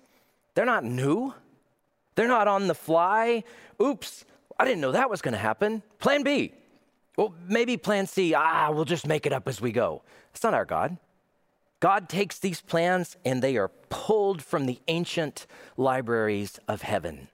they're 0.55 0.66
not 0.66 0.85
new. 0.85 1.35
They're 2.14 2.29
not 2.29 2.48
on 2.48 2.66
the 2.66 2.75
fly. 2.75 3.44
Oops, 3.81 4.25
I 4.59 4.64
didn't 4.64 4.81
know 4.81 4.92
that 4.92 5.11
was 5.11 5.22
going 5.22 5.33
to 5.33 5.38
happen. 5.38 5.83
Plan 5.98 6.22
B. 6.22 6.53
Well, 7.16 7.35
maybe 7.46 7.77
plan 7.77 8.07
C, 8.07 8.35
ah, 8.35 8.70
we'll 8.70 8.85
just 8.85 9.07
make 9.07 9.27
it 9.27 9.33
up 9.33 9.46
as 9.46 9.61
we 9.61 9.72
go. 9.72 10.03
That's 10.33 10.42
not 10.42 10.55
our 10.55 10.64
God. 10.64 10.96
God 11.81 12.09
takes 12.09 12.38
these 12.38 12.61
plans 12.61 13.16
and 13.25 13.42
they 13.42 13.57
are 13.57 13.68
pulled 13.90 14.42
from 14.42 14.66
the 14.66 14.81
ancient 14.88 15.46
libraries 15.77 16.59
of 16.68 16.83
heaven. 16.83 17.29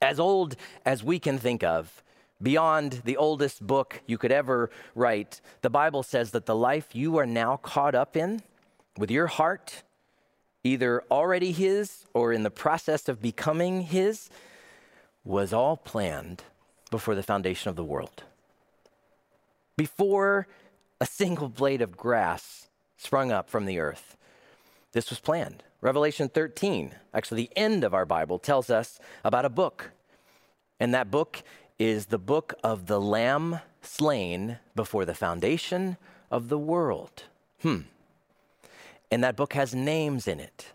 As 0.00 0.20
old 0.20 0.54
as 0.84 1.02
we 1.02 1.18
can 1.18 1.38
think 1.38 1.64
of, 1.64 2.02
beyond 2.40 3.02
the 3.04 3.16
oldest 3.16 3.66
book 3.66 4.00
you 4.06 4.18
could 4.18 4.30
ever 4.30 4.70
write, 4.94 5.40
the 5.62 5.70
Bible 5.70 6.02
says 6.02 6.30
that 6.32 6.46
the 6.46 6.54
life 6.54 6.94
you 6.94 7.16
are 7.16 7.26
now 7.26 7.56
caught 7.56 7.94
up 7.94 8.16
in 8.16 8.42
with 8.98 9.10
your 9.10 9.28
heart, 9.28 9.84
either 10.64 11.02
already 11.10 11.52
His 11.52 12.04
or 12.12 12.32
in 12.32 12.42
the 12.42 12.50
process 12.50 13.08
of 13.08 13.22
becoming 13.22 13.82
His, 13.82 14.28
was 15.24 15.52
all 15.52 15.76
planned 15.76 16.42
before 16.90 17.14
the 17.14 17.22
foundation 17.22 17.70
of 17.70 17.76
the 17.76 17.84
world. 17.84 18.24
Before 19.76 20.48
a 21.00 21.06
single 21.06 21.48
blade 21.48 21.80
of 21.80 21.96
grass 21.96 22.68
sprung 22.96 23.30
up 23.30 23.48
from 23.48 23.66
the 23.66 23.78
earth, 23.78 24.16
this 24.92 25.10
was 25.10 25.20
planned. 25.20 25.62
Revelation 25.80 26.28
13, 26.28 26.92
actually, 27.14 27.42
the 27.42 27.56
end 27.56 27.84
of 27.84 27.94
our 27.94 28.04
Bible, 28.04 28.40
tells 28.40 28.68
us 28.68 28.98
about 29.22 29.44
a 29.44 29.50
book. 29.50 29.92
And 30.80 30.92
that 30.92 31.10
book 31.10 31.42
is 31.78 32.06
the 32.06 32.18
book 32.18 32.54
of 32.64 32.86
the 32.86 33.00
Lamb 33.00 33.60
slain 33.80 34.58
before 34.74 35.04
the 35.04 35.14
foundation 35.14 35.96
of 36.30 36.48
the 36.48 36.58
world. 36.58 37.24
Hmm. 37.62 37.82
And 39.10 39.24
that 39.24 39.36
book 39.36 39.54
has 39.54 39.74
names 39.74 40.28
in 40.28 40.40
it. 40.40 40.66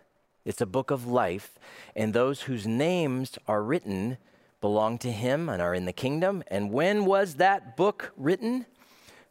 It's 0.46 0.62
a 0.62 0.66
book 0.66 0.92
of 0.92 1.08
life, 1.08 1.58
and 1.96 2.14
those 2.14 2.42
whose 2.42 2.68
names 2.68 3.38
are 3.48 3.64
written 3.64 4.18
belong 4.60 4.98
to 5.00 5.12
him 5.12 5.50
and 5.50 5.62
are 5.62 5.74
in 5.74 5.86
the 5.86 5.94
kingdom. 5.94 6.44
And 6.48 6.72
when 6.72 7.06
was 7.06 7.36
that 7.36 7.78
book 7.78 8.12
written? 8.18 8.66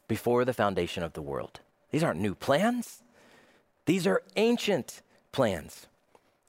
Before 0.07 0.45
the 0.45 0.53
foundation 0.53 1.01
of 1.01 1.13
the 1.13 1.21
world. 1.21 1.59
These 1.91 2.03
aren't 2.03 2.19
new 2.19 2.35
plans, 2.35 3.01
these 3.85 4.05
are 4.05 4.21
ancient 4.35 5.01
plans. 5.31 5.87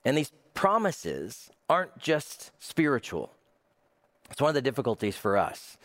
And 0.05 0.19
these 0.19 0.33
promises 0.55 1.51
aren't 1.69 1.99
just 1.99 2.51
spiritual, 2.59 3.33
it's 4.31 4.41
one 4.41 4.49
of 4.49 4.55
the 4.55 4.63
difficulties 4.63 5.17
for 5.17 5.37
us. 5.37 5.77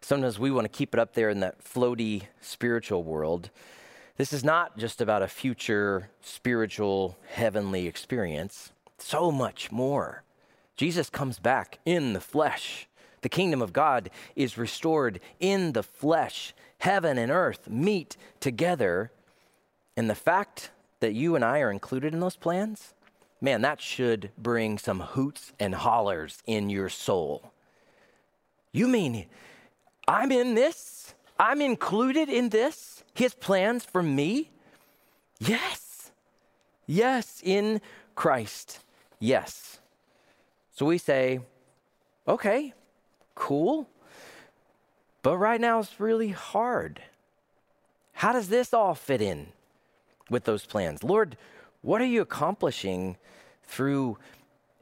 Sometimes 0.00 0.38
we 0.38 0.50
want 0.50 0.64
to 0.64 0.68
keep 0.68 0.94
it 0.94 1.00
up 1.00 1.14
there 1.14 1.30
in 1.30 1.40
that 1.40 1.62
floaty 1.62 2.22
spiritual 2.40 3.04
world. 3.04 3.50
This 4.18 4.32
is 4.32 4.44
not 4.44 4.76
just 4.76 5.00
about 5.00 5.22
a 5.22 5.28
future 5.28 6.10
spiritual 6.20 7.16
heavenly 7.30 7.86
experience, 7.86 8.72
so 8.98 9.32
much 9.32 9.72
more. 9.72 10.22
Jesus 10.76 11.08
comes 11.08 11.38
back 11.38 11.78
in 11.84 12.12
the 12.12 12.20
flesh. 12.20 12.86
The 13.22 13.28
kingdom 13.28 13.62
of 13.62 13.72
God 13.72 14.10
is 14.36 14.58
restored 14.58 15.20
in 15.40 15.72
the 15.72 15.82
flesh. 15.82 16.54
Heaven 16.78 17.16
and 17.16 17.32
earth 17.32 17.68
meet 17.70 18.16
together. 18.40 19.10
And 19.96 20.10
the 20.10 20.14
fact 20.14 20.70
that 21.00 21.14
you 21.14 21.34
and 21.34 21.44
I 21.44 21.60
are 21.60 21.70
included 21.70 22.12
in 22.12 22.20
those 22.20 22.36
plans, 22.36 22.94
man, 23.40 23.62
that 23.62 23.80
should 23.80 24.30
bring 24.36 24.76
some 24.76 25.00
hoots 25.00 25.52
and 25.58 25.74
hollers 25.74 26.42
in 26.46 26.68
your 26.68 26.88
soul. 26.88 27.52
You 28.72 28.88
mean 28.88 29.26
I'm 30.06 30.32
in 30.32 30.54
this? 30.54 31.14
I'm 31.38 31.60
included 31.60 32.28
in 32.28 32.50
this? 32.50 33.04
His 33.14 33.34
plans 33.34 33.84
for 33.84 34.02
me? 34.02 34.50
Yes. 35.38 36.10
Yes, 36.86 37.40
in 37.44 37.80
Christ. 38.14 38.80
Yes. 39.18 39.80
So 40.74 40.86
we 40.86 40.98
say, 40.98 41.40
okay, 42.26 42.72
cool. 43.34 43.88
But 45.22 45.38
right 45.38 45.60
now 45.60 45.80
it's 45.80 46.00
really 46.00 46.30
hard. 46.30 47.00
How 48.14 48.32
does 48.32 48.48
this 48.48 48.72
all 48.74 48.94
fit 48.94 49.20
in 49.22 49.48
with 50.30 50.44
those 50.44 50.64
plans? 50.64 51.02
Lord, 51.02 51.36
what 51.82 52.00
are 52.00 52.06
you 52.06 52.20
accomplishing 52.20 53.16
through 53.64 54.18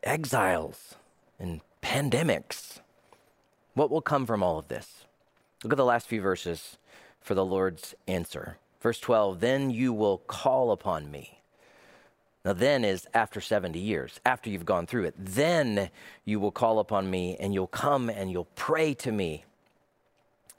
exiles 0.03 0.95
and 1.39 1.61
pandemics? 1.83 2.81
What 3.75 3.91
will 3.91 4.03
come 4.03 4.27
from 4.27 4.43
all 4.43 4.59
of 4.59 4.69
this? 4.69 5.00
Look 5.63 5.73
at 5.75 5.77
the 5.77 5.85
last 5.85 6.09
few 6.09 6.21
verses 6.21 6.79
for 7.21 7.35
the 7.35 7.45
Lord's 7.45 7.95
answer. 8.09 8.57
Verse 8.81 8.99
12, 8.99 9.41
then 9.41 9.71
you 9.71 9.93
will 9.93 10.19
call 10.19 10.71
upon 10.71 11.11
me. 11.11 11.41
Now, 12.45 12.55
then 12.55 12.85
is 12.85 13.07
after 13.13 13.41
70 13.43 13.79
years, 13.79 14.19
after 14.25 14.49
you've 14.49 14.65
gone 14.65 14.87
through 14.87 15.05
it. 15.05 15.15
Then 15.19 15.91
you 16.25 16.41
will 16.41 16.51
call 16.51 16.79
upon 16.79 17.11
me 17.11 17.37
and 17.39 17.53
you'll 17.53 17.67
come 17.67 18.09
and 18.09 18.31
you'll 18.31 18.49
pray 18.57 18.95
to 18.95 19.13
me, 19.13 19.45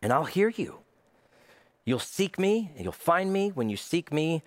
and 0.02 0.14
I'll 0.14 0.26
hear 0.26 0.50
you. 0.50 0.80
You'll 1.84 1.98
seek 1.98 2.38
me 2.38 2.72
and 2.76 2.84
you'll 2.84 2.92
find 2.92 3.34
me 3.34 3.50
when 3.50 3.70
you 3.70 3.78
seek 3.78 4.14
me 4.14 4.44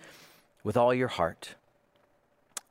with 0.63 0.77
all 0.77 0.93
your 0.93 1.09
heart. 1.09 1.55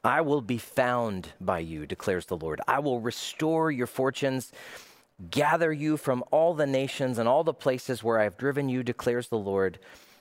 I 0.02 0.22
will 0.22 0.40
be 0.40 0.58
found 0.58 1.32
by 1.40 1.58
you, 1.58 1.86
declares 1.86 2.26
the 2.26 2.36
Lord. 2.36 2.60
I 2.66 2.78
will 2.78 3.00
restore 3.00 3.70
your 3.70 3.86
fortunes 3.86 4.52
gather 5.30 5.72
you 5.72 5.96
from 5.96 6.24
all 6.30 6.54
the 6.54 6.66
nations 6.66 7.18
and 7.18 7.28
all 7.28 7.44
the 7.44 7.54
places 7.54 8.02
where 8.02 8.18
I 8.18 8.24
have 8.24 8.36
driven 8.36 8.68
you, 8.68 8.82
declares 8.82 9.28
the 9.28 9.38
Lord, 9.38 9.78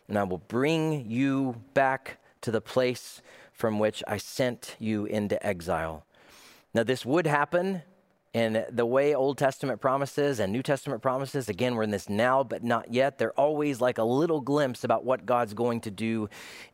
and 0.07 0.17
I 0.17 0.23
will 0.23 0.39
bring 0.39 1.09
you 1.09 1.61
back 1.73 2.17
to 2.41 2.51
the 2.51 2.61
place 2.61 3.21
from 3.51 3.79
which 3.79 4.03
I 4.07 4.17
sent 4.17 4.75
you 4.79 5.05
into 5.05 5.43
exile. 5.45 6.05
Now, 6.73 6.83
this 6.83 7.05
would 7.05 7.27
happen 7.27 7.83
and 8.35 8.65
the 8.71 8.85
way 8.85 9.13
Old 9.13 9.37
Testament 9.37 9.79
promises 9.79 10.39
and 10.39 10.51
New 10.51 10.63
Testament 10.63 11.03
promises, 11.03 11.49
again, 11.49 11.75
we're 11.75 11.83
in 11.83 11.91
this 11.91 12.09
now 12.09 12.43
but 12.43 12.63
not 12.63 12.91
yet. 12.91 13.19
They're 13.19 13.39
always 13.39 13.79
like 13.79 13.99
a 13.99 14.03
little 14.03 14.41
glimpse 14.41 14.83
about 14.83 15.05
what 15.05 15.25
God's 15.25 15.53
going 15.53 15.81
to 15.81 15.91
do 15.91 16.29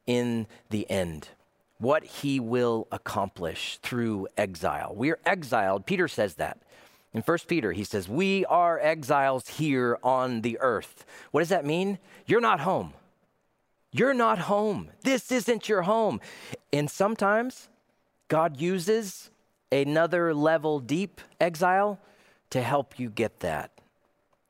in 0.08 0.48
the 0.70 0.90
end, 0.90 1.30
what 1.78 2.06
he 2.06 2.40
will 2.40 2.88
accomplish 2.92 3.78
through 3.84 4.30
exile. 4.38 4.94
We 4.96 5.12
are 5.12 5.20
exiled. 5.26 5.86
Peter 5.86 6.08
says 6.08 6.36
that. 6.36 6.62
In 7.14 7.22
1 7.22 7.38
Peter, 7.48 7.72
he 7.72 7.84
says, 7.84 8.08
We 8.08 8.46
are 8.46 8.80
exiles 8.80 9.48
here 9.48 9.98
on 10.04 10.42
the 10.42 10.58
earth. 10.62 11.06
What 11.32 11.42
does 11.42 11.50
that 11.50 11.66
mean? 11.66 11.98
You're 12.26 12.42
not 12.42 12.60
home. 12.60 12.94
You're 13.92 14.14
not 14.14 14.40
home. 14.40 14.92
This 15.02 15.32
isn't 15.32 15.68
your 15.68 15.84
home. 15.84 16.22
And 16.72 16.90
sometimes 16.90 17.70
God 18.28 18.62
uses 18.62 19.32
another 19.72 20.34
level 20.34 20.80
deep 20.80 21.22
exile 21.40 22.00
to 22.52 22.62
help 22.62 23.00
you 23.00 23.10
get 23.10 23.40
that, 23.40 23.72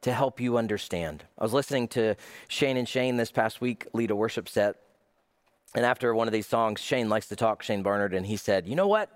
to 0.02 0.14
help 0.14 0.42
you 0.42 0.58
understand. 0.58 1.24
I 1.38 1.44
was 1.44 1.54
listening 1.54 1.88
to 1.90 2.16
Shane 2.50 2.76
and 2.76 2.88
Shane 2.88 3.16
this 3.18 3.32
past 3.32 3.62
week 3.62 3.88
lead 3.94 4.12
a 4.12 4.16
worship 4.16 4.50
set. 4.50 4.76
And 5.76 5.86
after 5.86 6.14
one 6.14 6.28
of 6.28 6.34
these 6.34 6.48
songs, 6.48 6.82
Shane 6.82 7.10
likes 7.10 7.28
to 7.28 7.36
talk, 7.36 7.64
Shane 7.64 7.84
Barnard, 7.84 8.14
and 8.14 8.26
he 8.26 8.36
said, 8.38 8.68
You 8.68 8.76
know 8.76 8.88
what? 8.88 9.10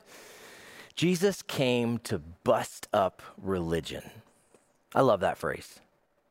Jesus 0.96 1.42
came 1.42 1.98
to 2.00 2.20
bust 2.20 2.88
up 2.94 3.22
religion. 3.42 4.04
I 4.94 5.02
love 5.02 5.22
that 5.22 5.38
phrase. 5.38 5.80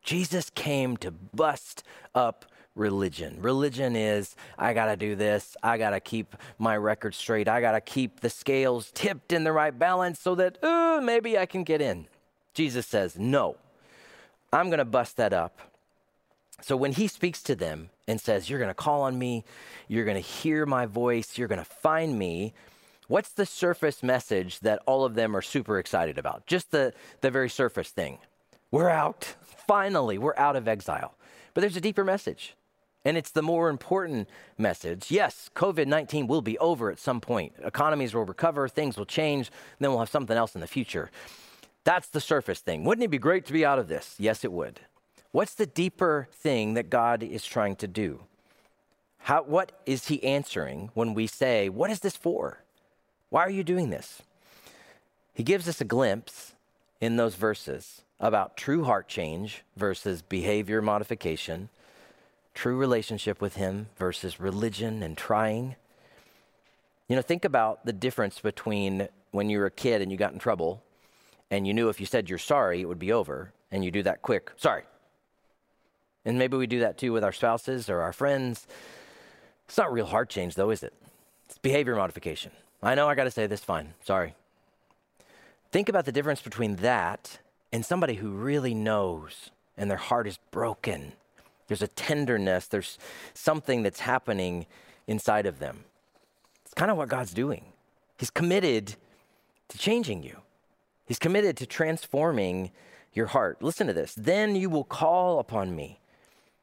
Jesus 0.03 0.49
came 0.49 0.97
to 0.97 1.11
bust 1.11 1.83
up 2.13 2.45
religion. 2.75 3.37
Religion 3.41 3.95
is, 3.95 4.35
I 4.57 4.73
got 4.73 4.87
to 4.87 4.95
do 4.95 5.15
this. 5.15 5.55
I 5.61 5.77
got 5.77 5.91
to 5.91 5.99
keep 5.99 6.35
my 6.57 6.75
record 6.77 7.13
straight. 7.13 7.47
I 7.47 7.61
got 7.61 7.73
to 7.73 7.81
keep 7.81 8.21
the 8.21 8.29
scales 8.29 8.91
tipped 8.93 9.31
in 9.31 9.43
the 9.43 9.51
right 9.51 9.77
balance 9.77 10.19
so 10.19 10.35
that 10.35 10.57
maybe 11.03 11.37
I 11.37 11.45
can 11.45 11.63
get 11.63 11.81
in. 11.81 12.07
Jesus 12.53 12.85
says, 12.87 13.17
No, 13.17 13.57
I'm 14.51 14.67
to 14.79 14.85
bust 14.85 15.17
that 15.17 15.33
up. 15.33 15.59
So 16.61 16.77
when 16.77 16.93
he 16.93 17.07
speaks 17.07 17.43
to 17.43 17.55
them 17.55 17.89
and 18.07 18.19
says, 18.19 18.49
You're 18.49 18.59
to 18.69 18.75
call 18.75 19.03
on 19.03 19.17
me, 19.17 19.43
you're 19.87 20.05
to 20.15 20.21
hear 20.21 20.65
my 20.65 20.85
voice, 20.85 21.37
you're 21.37 21.47
to 21.59 21.65
find 21.65 22.17
me. 22.17 22.53
What's 23.13 23.29
the 23.29 23.45
surface 23.45 24.01
message 24.01 24.61
that 24.61 24.81
all 24.87 25.05
of 25.05 25.13
them 25.13 25.37
are 25.37 25.41
super 25.43 25.77
excited 25.77 26.17
about? 26.17 26.47
Just 26.47 26.71
the, 26.71 26.93
the 27.21 27.29
very 27.29 27.47
surface 27.47 27.91
thing. 27.91 28.17
We're 28.71 28.89
out. 28.89 29.35
Finally, 29.67 30.17
we're 30.17 30.35
out 30.35 30.55
of 30.55 30.67
exile. 30.67 31.13
But 31.53 31.61
there's 31.61 31.77
a 31.77 31.79
deeper 31.79 32.03
message. 32.03 32.55
And 33.05 33.15
it's 33.15 33.29
the 33.29 33.43
more 33.43 33.69
important 33.69 34.27
message. 34.57 35.11
Yes, 35.11 35.51
COVID 35.55 35.85
19 35.85 36.25
will 36.25 36.41
be 36.41 36.57
over 36.57 36.89
at 36.89 36.97
some 36.97 37.21
point. 37.21 37.53
Economies 37.63 38.15
will 38.15 38.25
recover, 38.25 38.67
things 38.67 38.97
will 38.97 39.05
change, 39.05 39.51
then 39.77 39.91
we'll 39.91 39.99
have 39.99 40.09
something 40.09 40.35
else 40.35 40.55
in 40.55 40.61
the 40.61 40.65
future. 40.65 41.11
That's 41.83 42.07
the 42.07 42.19
surface 42.19 42.61
thing. 42.61 42.83
Wouldn't 42.83 43.05
it 43.05 43.11
be 43.11 43.19
great 43.19 43.45
to 43.45 43.53
be 43.53 43.63
out 43.63 43.77
of 43.77 43.89
this? 43.89 44.15
Yes, 44.17 44.43
it 44.43 44.51
would. 44.51 44.79
What's 45.31 45.53
the 45.53 45.67
deeper 45.67 46.29
thing 46.33 46.73
that 46.73 46.89
God 46.89 47.21
is 47.21 47.45
trying 47.45 47.75
to 47.75 47.87
do? 47.87 48.21
How, 49.19 49.43
what 49.43 49.71
is 49.85 50.07
He 50.07 50.23
answering 50.23 50.89
when 50.95 51.13
we 51.13 51.27
say, 51.27 51.69
What 51.69 51.91
is 51.91 51.99
this 51.99 52.17
for? 52.17 52.62
Why 53.33 53.41
are 53.41 53.49
you 53.49 53.63
doing 53.63 53.89
this? 53.89 54.21
He 55.33 55.41
gives 55.41 55.67
us 55.67 55.81
a 55.81 55.85
glimpse 55.85 56.53
in 57.01 57.15
those 57.15 57.33
verses 57.33 58.03
about 58.19 58.55
true 58.55 58.83
heart 58.83 59.07
change 59.07 59.63
versus 59.75 60.21
behavior 60.21 60.83
modification 60.83 61.69
true 62.53 62.77
relationship 62.77 63.41
with 63.41 63.55
Him 63.55 63.87
versus 63.97 64.39
religion 64.39 65.01
and 65.01 65.17
trying. 65.17 65.75
You 67.07 67.15
know, 67.15 67.23
think 67.23 67.43
about 67.43 67.87
the 67.87 67.91
difference 67.91 68.39
between 68.39 69.07
when 69.31 69.49
you 69.49 69.57
were 69.57 69.65
a 69.65 69.71
kid 69.71 70.03
and 70.03 70.11
you 70.11 70.17
got 70.19 70.33
in 70.33 70.37
trouble 70.37 70.83
and 71.49 71.65
you 71.65 71.73
knew 71.73 71.89
if 71.89 71.99
you 71.99 72.05
said 72.05 72.29
you're 72.29 72.37
sorry, 72.37 72.81
it 72.81 72.85
would 72.85 72.99
be 72.99 73.11
over, 73.11 73.51
and 73.71 73.83
you 73.83 73.89
do 73.89 74.03
that 74.03 74.21
quick, 74.21 74.51
sorry. 74.57 74.83
And 76.23 76.37
maybe 76.37 76.55
we 76.55 76.67
do 76.67 76.81
that 76.81 76.99
too 76.99 77.11
with 77.11 77.23
our 77.23 77.31
spouses 77.31 77.89
or 77.89 78.01
our 78.01 78.13
friends. 78.13 78.67
It's 79.67 79.77
not 79.79 79.91
real 79.91 80.05
heart 80.05 80.29
change, 80.29 80.53
though, 80.53 80.69
is 80.69 80.83
it? 80.83 80.93
It's 81.47 81.57
behavior 81.57 81.95
modification. 81.95 82.51
I 82.83 82.95
know 82.95 83.07
I 83.07 83.15
got 83.15 83.23
to 83.23 83.31
say 83.31 83.47
this, 83.47 83.63
fine, 83.63 83.93
sorry. 84.03 84.35
Think 85.71 85.89
about 85.89 86.05
the 86.05 86.11
difference 86.11 86.41
between 86.41 86.75
that 86.77 87.39
and 87.71 87.85
somebody 87.85 88.15
who 88.15 88.29
really 88.29 88.73
knows 88.73 89.49
and 89.77 89.89
their 89.89 89.97
heart 89.97 90.27
is 90.27 90.37
broken 90.51 91.13
there's 91.67 91.81
a 91.81 91.87
tenderness, 91.87 92.67
there's 92.67 92.97
something 93.33 93.83
that's 93.83 94.01
happening 94.01 94.65
inside 95.07 95.45
of 95.45 95.59
them. 95.59 95.85
It's 96.65 96.73
kind 96.73 96.91
of 96.91 96.97
what 96.97 97.09
God's 97.09 97.33
doing. 97.33 97.65
He's 98.17 98.29
committed 98.29 98.95
to 99.69 99.77
changing 99.77 100.23
you, 100.23 100.37
He's 101.05 101.19
committed 101.19 101.57
to 101.57 101.65
transforming 101.65 102.71
your 103.13 103.27
heart. 103.27 103.61
Listen 103.61 103.87
to 103.87 103.93
this. 103.93 104.13
Then 104.15 104.55
you 104.55 104.69
will 104.69 104.83
call 104.83 105.39
upon 105.39 105.75
me. 105.75 105.99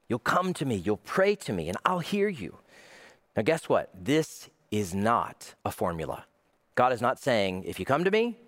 You'll 0.08 0.18
come 0.18 0.54
to 0.54 0.64
me, 0.64 0.76
you'll 0.76 0.96
pray 0.96 1.34
to 1.36 1.52
me, 1.52 1.68
and 1.68 1.76
I'll 1.84 2.00
hear 2.00 2.28
you. 2.28 2.58
Now, 3.36 3.42
guess 3.42 3.68
what? 3.68 3.90
This 3.94 4.48
is 4.70 4.94
not 4.94 5.54
a 5.64 5.70
formula. 5.70 6.24
God 6.74 6.92
is 6.92 7.00
not 7.00 7.18
saying, 7.18 7.64
if 7.64 7.78
you 7.78 7.84
come 7.84 8.04
to 8.04 8.10
me 8.10 8.38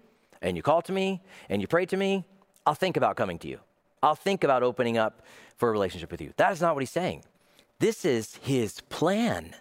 and 0.40 0.56
you 0.56 0.62
call 0.62 0.82
to 0.82 0.92
me 0.92 1.22
and 1.48 1.60
you 1.60 1.68
pray 1.68 1.86
to 1.86 1.96
me, 1.96 2.24
I'll 2.66 2.74
think 2.74 2.96
about 2.96 3.16
coming 3.16 3.38
to 3.40 3.48
you. 3.48 3.60
I'll 4.02 4.14
think 4.14 4.44
about 4.44 4.62
opening 4.62 4.98
up 4.98 5.22
for 5.56 5.68
a 5.68 5.72
relationship 5.72 6.10
with 6.10 6.20
you. 6.20 6.32
That 6.36 6.52
is 6.52 6.60
not 6.60 6.74
what 6.74 6.80
he's 6.80 6.90
saying. 6.90 7.24
This 7.78 8.04
is 8.04 8.36
his 8.36 8.80
plan 8.82 9.54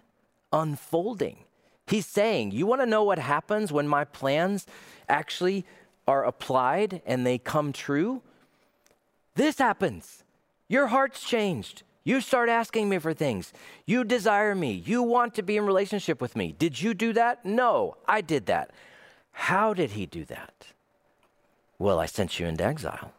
unfolding. 0.53 1.45
He's 1.87 2.05
saying, 2.05 2.51
You 2.51 2.65
want 2.65 2.81
to 2.81 2.85
know 2.85 3.03
what 3.03 3.19
happens 3.19 3.71
when 3.71 3.87
my 3.87 4.05
plans 4.05 4.65
actually 5.09 5.65
are 6.07 6.23
applied 6.23 7.01
and 7.05 7.25
they 7.25 7.37
come 7.37 7.73
true? 7.73 8.21
This 9.35 9.57
happens. 9.57 10.23
Your 10.67 10.87
heart's 10.87 11.23
changed. 11.23 11.83
You 12.03 12.19
start 12.21 12.49
asking 12.49 12.89
me 12.89 12.97
for 12.97 13.13
things. 13.13 13.53
You 13.85 14.03
desire 14.03 14.55
me. 14.55 14.71
You 14.71 15.03
want 15.03 15.35
to 15.35 15.43
be 15.43 15.57
in 15.57 15.65
relationship 15.65 16.19
with 16.19 16.35
me. 16.35 16.55
Did 16.57 16.81
you 16.81 16.93
do 16.93 17.13
that? 17.13 17.45
No, 17.45 17.97
I 18.07 18.21
did 18.21 18.47
that. 18.47 18.71
How 19.31 19.73
did 19.73 19.91
he 19.91 20.05
do 20.05 20.25
that? 20.25 20.67
Well, 21.77 21.99
I 21.99 22.05
sent 22.05 22.39
you 22.39 22.47
into 22.47 22.63
exile. 22.63 23.13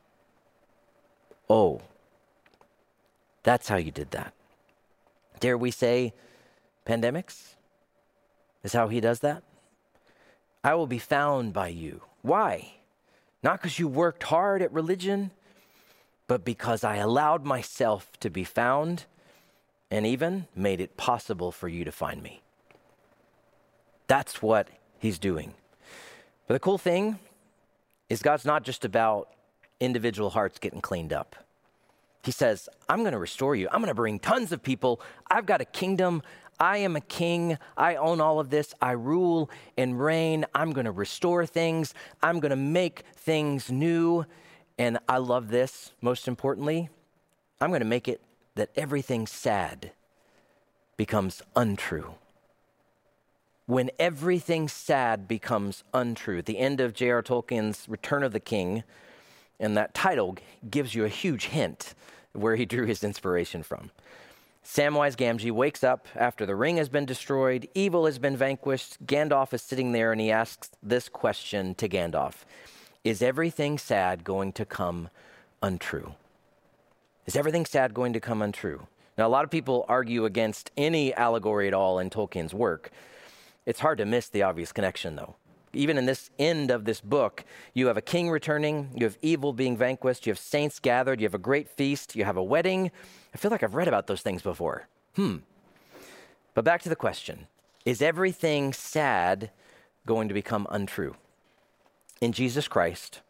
Oh, 1.48 1.80
that's 3.42 3.68
how 3.68 3.76
you 3.76 3.90
did 3.90 4.10
that. 4.12 4.32
Dare 5.40 5.58
we 5.58 5.70
say 5.70 6.12
pandemics 6.86 7.54
is 8.62 8.72
how 8.72 8.88
he 8.88 9.00
does 9.00 9.20
that? 9.20 9.42
I 10.64 10.74
will 10.74 10.86
be 10.86 10.98
found 10.98 11.52
by 11.52 11.68
you. 11.68 12.02
Why? 12.22 12.74
Not 13.42 13.60
because 13.60 13.78
you 13.78 13.88
worked 13.88 14.22
hard 14.22 14.62
at 14.62 14.72
religion, 14.72 15.32
but 16.26 16.44
because 16.44 16.84
I 16.84 16.96
allowed 16.96 17.44
myself 17.44 18.10
to 18.20 18.30
be 18.30 18.44
found 18.44 19.04
and 19.90 20.06
even 20.06 20.46
made 20.56 20.80
it 20.80 20.96
possible 20.96 21.52
for 21.52 21.68
you 21.68 21.84
to 21.84 21.92
find 21.92 22.22
me. 22.22 22.42
That's 24.06 24.40
what 24.40 24.68
he's 24.98 25.18
doing. 25.18 25.54
But 26.46 26.54
the 26.54 26.60
cool 26.60 26.78
thing 26.78 27.18
is, 28.08 28.22
God's 28.22 28.44
not 28.44 28.62
just 28.62 28.84
about 28.84 29.28
individual 29.80 30.30
hearts 30.30 30.58
getting 30.58 30.80
cleaned 30.80 31.12
up. 31.12 31.36
He 32.22 32.30
says, 32.30 32.68
I'm 32.88 33.00
going 33.00 33.12
to 33.12 33.18
restore 33.18 33.56
you. 33.56 33.68
I'm 33.72 33.80
going 33.80 33.88
to 33.88 33.94
bring 33.94 34.18
tons 34.18 34.52
of 34.52 34.62
people. 34.62 35.00
I've 35.30 35.46
got 35.46 35.60
a 35.60 35.64
kingdom. 35.64 36.22
I 36.60 36.78
am 36.78 36.94
a 36.94 37.00
king. 37.00 37.58
I 37.76 37.96
own 37.96 38.20
all 38.20 38.38
of 38.38 38.50
this. 38.50 38.74
I 38.80 38.92
rule 38.92 39.50
and 39.76 40.00
reign. 40.00 40.46
I'm 40.54 40.72
going 40.72 40.84
to 40.84 40.92
restore 40.92 41.46
things. 41.46 41.94
I'm 42.22 42.38
going 42.38 42.50
to 42.50 42.56
make 42.56 43.02
things 43.16 43.70
new. 43.70 44.24
And 44.82 44.98
I 45.08 45.18
love 45.18 45.50
this, 45.50 45.92
most 46.00 46.26
importantly, 46.26 46.88
I'm 47.60 47.70
going 47.70 47.82
to 47.82 47.86
make 47.86 48.08
it 48.08 48.20
that 48.56 48.70
everything 48.74 49.28
sad 49.28 49.92
becomes 50.96 51.40
untrue. 51.54 52.14
When 53.66 53.92
everything 54.00 54.66
sad 54.66 55.28
becomes 55.28 55.84
untrue, 55.94 56.42
the 56.42 56.58
end 56.58 56.80
of 56.80 56.94
J.R. 56.94 57.22
Tolkien's 57.22 57.88
Return 57.88 58.24
of 58.24 58.32
the 58.32 58.40
King, 58.40 58.82
and 59.60 59.76
that 59.76 59.94
title 59.94 60.36
gives 60.68 60.96
you 60.96 61.04
a 61.04 61.08
huge 61.08 61.44
hint 61.44 61.94
where 62.32 62.56
he 62.56 62.64
drew 62.64 62.84
his 62.84 63.04
inspiration 63.04 63.62
from. 63.62 63.92
Samwise 64.64 65.14
Gamgee 65.14 65.52
wakes 65.52 65.84
up 65.84 66.08
after 66.16 66.44
the 66.44 66.56
ring 66.56 66.78
has 66.78 66.88
been 66.88 67.06
destroyed, 67.06 67.68
evil 67.72 68.06
has 68.06 68.18
been 68.18 68.36
vanquished. 68.36 69.06
Gandalf 69.06 69.52
is 69.52 69.62
sitting 69.62 69.92
there 69.92 70.10
and 70.10 70.20
he 70.20 70.32
asks 70.32 70.70
this 70.82 71.08
question 71.08 71.76
to 71.76 71.88
Gandalf 71.88 72.44
Is 73.04 73.22
everything 73.22 73.78
sad 73.78 74.24
going 74.24 74.52
to 74.52 74.64
come 74.64 75.08
untrue? 75.62 76.14
Is 77.26 77.36
everything 77.36 77.66
sad 77.66 77.94
going 77.94 78.12
to 78.12 78.20
come 78.20 78.42
untrue? 78.42 78.86
Now, 79.18 79.26
a 79.26 79.30
lot 79.30 79.44
of 79.44 79.50
people 79.50 79.84
argue 79.88 80.24
against 80.24 80.70
any 80.76 81.12
allegory 81.14 81.68
at 81.68 81.74
all 81.74 81.98
in 81.98 82.10
Tolkien's 82.10 82.54
work. 82.54 82.90
It's 83.66 83.80
hard 83.80 83.98
to 83.98 84.06
miss 84.06 84.28
the 84.28 84.42
obvious 84.42 84.72
connection, 84.72 85.16
though 85.16 85.36
even 85.72 85.98
in 85.98 86.06
this 86.06 86.30
end 86.38 86.70
of 86.70 86.84
this 86.84 87.00
book, 87.00 87.44
you 87.74 87.86
have 87.86 87.96
a 87.96 88.02
king 88.02 88.30
returning, 88.30 88.90
you 88.94 89.04
have 89.04 89.16
evil 89.22 89.52
being 89.52 89.76
vanquished, 89.76 90.26
you 90.26 90.30
have 90.30 90.38
saints 90.38 90.78
gathered, 90.78 91.20
you 91.20 91.26
have 91.26 91.34
a 91.34 91.38
great 91.38 91.68
feast, 91.68 92.14
you 92.14 92.24
have 92.24 92.36
a 92.36 92.42
wedding. 92.42 92.90
I 93.34 93.38
feel 93.38 93.50
like 93.50 93.62
I've 93.62 93.74
read 93.74 93.88
about 93.88 94.06
those 94.06 94.22
things 94.22 94.42
before. 94.42 94.88
Hmm. 95.16 95.38
But 96.54 96.64
back 96.64 96.82
to 96.82 96.88
the 96.88 96.96
question 96.96 97.46
Is 97.84 98.02
everything 98.02 98.72
sad 98.72 99.50
going 100.06 100.28
to 100.28 100.34
become 100.34 100.66
untrue? 100.70 101.16
In 102.22 102.30
Jesus 102.30 102.68
Christ, 102.68 103.20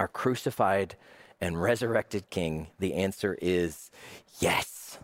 our 0.00 0.08
crucified 0.08 0.96
and 1.40 1.62
resurrected 1.62 2.30
King, 2.30 2.66
the 2.80 2.94
answer 2.94 3.38
is 3.40 3.92
yes. 4.40 4.98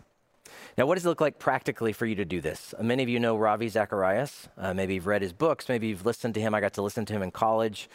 Now, 0.77 0.85
what 0.85 0.95
does 0.95 1.05
it 1.05 1.07
look 1.07 1.21
like 1.21 1.39
practically 1.39 1.93
for 1.93 2.05
you 2.05 2.15
to 2.15 2.25
do 2.25 2.41
this? 2.41 2.73
Many 2.81 3.03
of 3.03 3.07
you 3.07 3.21
know 3.21 3.37
Ravi 3.37 3.69
Zacharias. 3.69 4.49
Uh, 4.57 4.73
maybe 4.73 4.95
you've 4.95 5.07
read 5.07 5.21
his 5.21 5.31
books. 5.31 5.69
Maybe 5.69 5.87
you've 5.87 6.05
listened 6.05 6.33
to 6.33 6.41
him. 6.41 6.53
I 6.53 6.59
got 6.59 6.73
to 6.73 6.81
listen 6.81 7.05
to 7.05 7.13
him 7.13 7.23
in 7.23 7.31
college. 7.31 7.89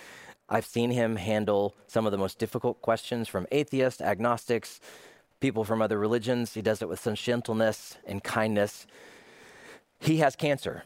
I've 0.49 0.65
seen 0.65 0.91
him 0.91 1.17
handle 1.17 1.75
some 1.87 2.07
of 2.07 2.13
the 2.13 2.19
most 2.19 2.39
difficult 2.39 2.81
questions 2.81 3.29
from 3.29 3.47
atheists, 3.53 4.01
agnostics, 4.01 4.81
people 5.41 5.65
from 5.65 5.83
other 5.83 5.99
religions. 5.99 6.55
He 6.55 6.63
does 6.63 6.81
it 6.81 6.89
with 6.89 7.01
such 7.01 7.23
gentleness 7.23 7.99
and 8.07 8.25
kindness. 8.25 8.87
He 10.01 10.17
has 10.17 10.35
cancer 10.35 10.85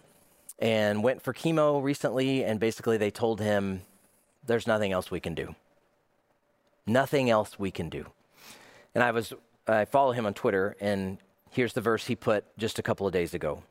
and 0.58 1.04
went 1.04 1.22
for 1.22 1.32
chemo 1.32 1.80
recently, 1.80 2.42
and 2.42 2.58
basically 2.58 2.96
they 2.96 3.12
told 3.12 3.40
him, 3.40 3.82
There's 4.46 4.66
nothing 4.66 4.92
else 4.92 5.10
we 5.10 5.20
can 5.20 5.34
do. 5.34 5.54
Nothing 6.86 7.30
else 7.30 7.58
we 7.58 7.70
can 7.70 7.88
do. 7.88 8.06
And 8.94 9.02
I 9.02 9.10
was 9.10 9.32
I 9.68 9.84
follow 9.84 10.12
him 10.12 10.26
on 10.26 10.34
Twitter, 10.34 10.76
and 10.80 11.18
Here's 11.56 11.72
the 11.72 11.80
verse 11.80 12.06
he 12.06 12.14
put 12.14 12.44
just 12.58 12.78
a 12.78 12.82
couple 12.82 13.06
of 13.06 13.14
days 13.14 13.32
ago 13.32 13.62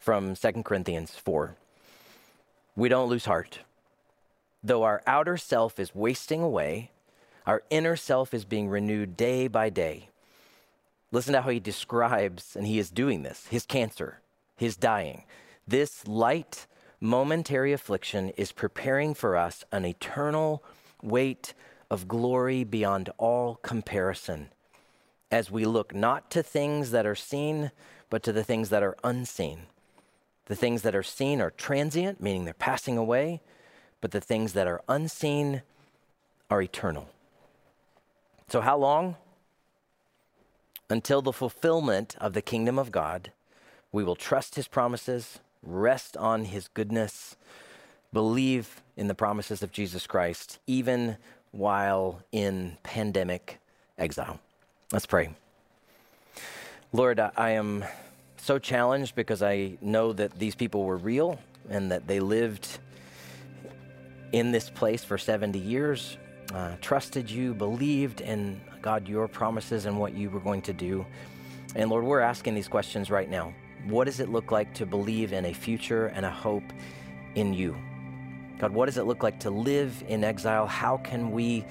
from 0.00 0.34
2 0.34 0.64
Corinthians 0.64 1.12
4. 1.12 1.54
We 2.74 2.88
don't 2.88 3.08
lose 3.08 3.26
heart. 3.26 3.60
Though 4.60 4.82
our 4.82 5.02
outer 5.06 5.36
self 5.36 5.78
is 5.78 5.94
wasting 5.94 6.42
away, 6.42 6.90
our 7.46 7.62
inner 7.70 7.94
self 7.94 8.34
is 8.34 8.44
being 8.44 8.68
renewed 8.68 9.16
day 9.16 9.46
by 9.46 9.70
day. 9.70 10.08
Listen 11.12 11.34
to 11.34 11.42
how 11.42 11.50
he 11.50 11.60
describes, 11.60 12.56
and 12.56 12.66
he 12.66 12.80
is 12.80 12.90
doing 12.90 13.22
this 13.22 13.46
his 13.50 13.64
cancer, 13.64 14.18
his 14.56 14.76
dying. 14.76 15.22
This 15.64 16.08
light, 16.08 16.66
momentary 17.00 17.72
affliction 17.72 18.30
is 18.30 18.52
preparing 18.52 19.14
for 19.14 19.36
us 19.36 19.64
an 19.72 19.84
eternal 19.84 20.64
weight 21.02 21.54
of 21.90 22.08
glory 22.08 22.64
beyond 22.64 23.10
all 23.18 23.56
comparison 23.56 24.48
as 25.30 25.50
we 25.50 25.64
look 25.64 25.94
not 25.94 26.30
to 26.30 26.42
things 26.42 26.90
that 26.90 27.06
are 27.06 27.14
seen, 27.14 27.70
but 28.10 28.22
to 28.22 28.32
the 28.32 28.44
things 28.44 28.70
that 28.70 28.82
are 28.82 28.96
unseen. 29.02 29.62
The 30.46 30.56
things 30.56 30.82
that 30.82 30.94
are 30.94 31.02
seen 31.02 31.40
are 31.40 31.50
transient, 31.50 32.20
meaning 32.20 32.44
they're 32.44 32.54
passing 32.54 32.96
away, 32.96 33.40
but 34.00 34.12
the 34.12 34.20
things 34.20 34.52
that 34.52 34.68
are 34.68 34.82
unseen 34.88 35.62
are 36.48 36.62
eternal. 36.62 37.08
So, 38.48 38.60
how 38.60 38.76
long? 38.76 39.16
Until 40.88 41.20
the 41.20 41.32
fulfillment 41.32 42.14
of 42.20 42.32
the 42.32 42.42
kingdom 42.42 42.78
of 42.78 42.92
God, 42.92 43.32
we 43.90 44.04
will 44.04 44.14
trust 44.14 44.54
his 44.54 44.68
promises, 44.68 45.40
rest 45.66 46.16
on 46.16 46.46
his 46.46 46.68
goodness, 46.68 47.36
believe 48.12 48.82
in 48.96 49.08
the 49.08 49.14
promises 49.14 49.62
of 49.62 49.72
Jesus 49.72 50.06
Christ, 50.06 50.58
even 50.66 51.16
while 51.50 52.22
in 52.32 52.76
pandemic 52.82 53.58
exile. 53.98 54.40
Let's 54.92 55.06
pray. 55.06 55.30
Lord, 56.92 57.18
I 57.20 57.50
am 57.50 57.84
so 58.36 58.58
challenged 58.58 59.14
because 59.14 59.42
I 59.42 59.76
know 59.80 60.12
that 60.12 60.38
these 60.38 60.54
people 60.54 60.84
were 60.84 60.96
real 60.96 61.38
and 61.68 61.90
that 61.90 62.06
they 62.06 62.20
lived 62.20 62.78
in 64.32 64.52
this 64.52 64.70
place 64.70 65.02
for 65.02 65.18
70 65.18 65.58
years, 65.58 66.16
uh, 66.54 66.76
trusted 66.80 67.30
you, 67.30 67.54
believed 67.54 68.20
in 68.20 68.60
God, 68.82 69.08
your 69.08 69.28
promises 69.28 69.86
and 69.86 69.98
what 69.98 70.14
you 70.14 70.30
were 70.30 70.40
going 70.40 70.62
to 70.62 70.72
do. 70.72 71.04
And 71.74 71.90
Lord, 71.90 72.04
we're 72.04 72.20
asking 72.20 72.54
these 72.54 72.68
questions 72.68 73.10
right 73.10 73.28
now. 73.28 73.52
What 73.84 74.04
does 74.04 74.20
it 74.20 74.28
look 74.28 74.50
like 74.50 74.74
to 74.74 74.86
believe 74.86 75.32
in 75.32 75.44
a 75.44 75.52
future 75.52 76.06
and 76.06 76.26
a 76.26 76.30
hope 76.30 76.72
in 77.34 77.54
you? 77.54 77.76
God, 78.58 78.72
what 78.72 78.86
does 78.86 78.96
it 78.96 79.04
look 79.04 79.22
like 79.22 79.38
to 79.40 79.50
live 79.50 80.02
in 80.08 80.24
exile? 80.24 80.66
How 80.66 80.96
can 80.96 81.30
we 81.30 81.64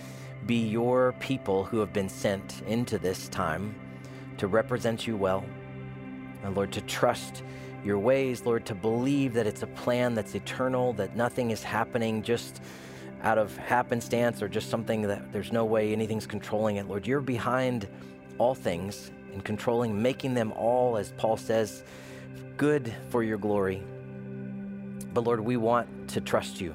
be 0.45 0.57
your 0.57 1.13
people 1.19 1.63
who 1.63 1.79
have 1.79 1.91
been 1.91 2.09
sent 2.09 2.61
into 2.67 2.97
this 2.97 3.27
time 3.29 3.73
to 4.37 4.47
represent 4.47 5.07
you 5.07 5.15
well. 5.15 5.43
And 6.43 6.55
Lord, 6.55 6.71
to 6.73 6.81
trust 6.81 7.43
your 7.83 7.97
ways, 7.97 8.45
Lord, 8.45 8.65
to 8.65 8.75
believe 8.75 9.33
that 9.33 9.47
it's 9.47 9.63
a 9.63 9.67
plan 9.67 10.13
that's 10.13 10.35
eternal, 10.35 10.93
that 10.93 11.15
nothing 11.15 11.51
is 11.51 11.63
happening 11.63 12.21
just 12.21 12.61
out 13.23 13.37
of 13.37 13.55
happenstance 13.57 14.41
or 14.41 14.47
just 14.47 14.69
something 14.69 15.01
that 15.03 15.31
there's 15.31 15.51
no 15.51 15.65
way 15.65 15.91
anything's 15.91 16.27
controlling 16.27 16.75
it. 16.75 16.87
Lord, 16.87 17.07
you're 17.07 17.21
behind 17.21 17.87
all 18.37 18.53
things 18.53 19.11
and 19.35 19.43
controlling, 19.43 20.01
making 20.01 20.33
them 20.33 20.51
all, 20.53 20.97
as 20.97 21.11
Paul 21.17 21.37
says, 21.37 21.83
good 22.57 22.91
for 23.09 23.21
your 23.21 23.37
glory. 23.37 23.83
But 25.13 25.25
Lord, 25.25 25.41
we 25.41 25.57
want 25.57 26.09
to 26.09 26.21
trust 26.21 26.59
you. 26.59 26.73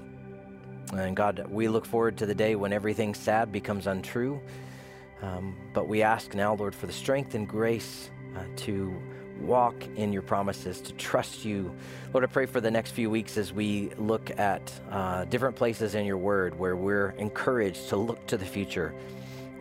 And 0.92 1.16
God, 1.16 1.46
we 1.51 1.68
look 1.68 1.87
forward 1.87 2.18
to 2.18 2.27
the 2.27 2.35
day 2.35 2.55
when 2.55 2.73
everything 2.73 3.14
sad 3.14 3.51
becomes 3.51 3.87
untrue. 3.87 4.40
Um, 5.23 5.57
but 5.73 5.88
we 5.88 6.03
ask 6.03 6.35
now, 6.35 6.55
Lord, 6.55 6.75
for 6.75 6.87
the 6.87 6.92
strength 6.92 7.35
and 7.35 7.49
grace 7.49 8.11
uh, 8.37 8.44
to 8.57 8.94
walk 9.40 9.75
in 9.96 10.12
your 10.12 10.23
promises, 10.23 10.81
to 10.83 10.92
trust 10.94 11.44
you. 11.44 11.75
Lord, 12.12 12.25
I 12.25 12.27
pray 12.27 12.46
for 12.46 12.61
the 12.61 12.70
next 12.70 12.90
few 12.90 13.09
weeks 13.09 13.38
as 13.38 13.53
we 13.53 13.90
look 13.96 14.38
at 14.38 14.73
uh, 14.90 15.25
different 15.27 15.57
places 15.57 15.94
in 15.94 16.05
your 16.05 16.18
word 16.18 16.59
where 16.59 16.77
we're 16.77 17.11
encouraged 17.18 17.88
to 17.88 17.96
look 17.96 18.27
to 18.27 18.37
the 18.37 18.44
future. 18.44 18.94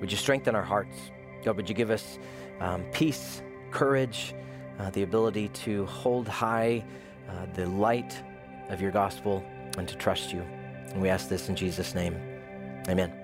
Would 0.02 0.12
you 0.12 0.18
strengthen 0.18 0.56
our 0.56 0.64
hearts? 0.64 0.98
God, 1.44 1.56
would 1.56 1.70
you 1.70 1.76
give 1.76 1.92
us 1.92 2.20
um, 2.60 2.84
peace, 2.92 3.42
courage, 3.72 4.34
uh, 4.80 4.90
the 4.92 5.04
ability 5.04 5.50
to 5.50 5.86
hold 5.86 6.28
high 6.28 6.84
uh, 7.30 7.46
the 7.54 7.68
light 7.68 8.22
of 8.70 8.82
your 8.82 8.92
gospel 8.92 9.44
and 9.78 9.88
to 9.88 9.96
trust 9.96 10.34
you? 10.34 10.42
And 10.92 11.02
we 11.02 11.10
ask 11.10 11.30
this 11.30 11.50
in 11.50 11.56
Jesus' 11.56 11.94
name. 11.94 12.16
Amen. 12.88 13.19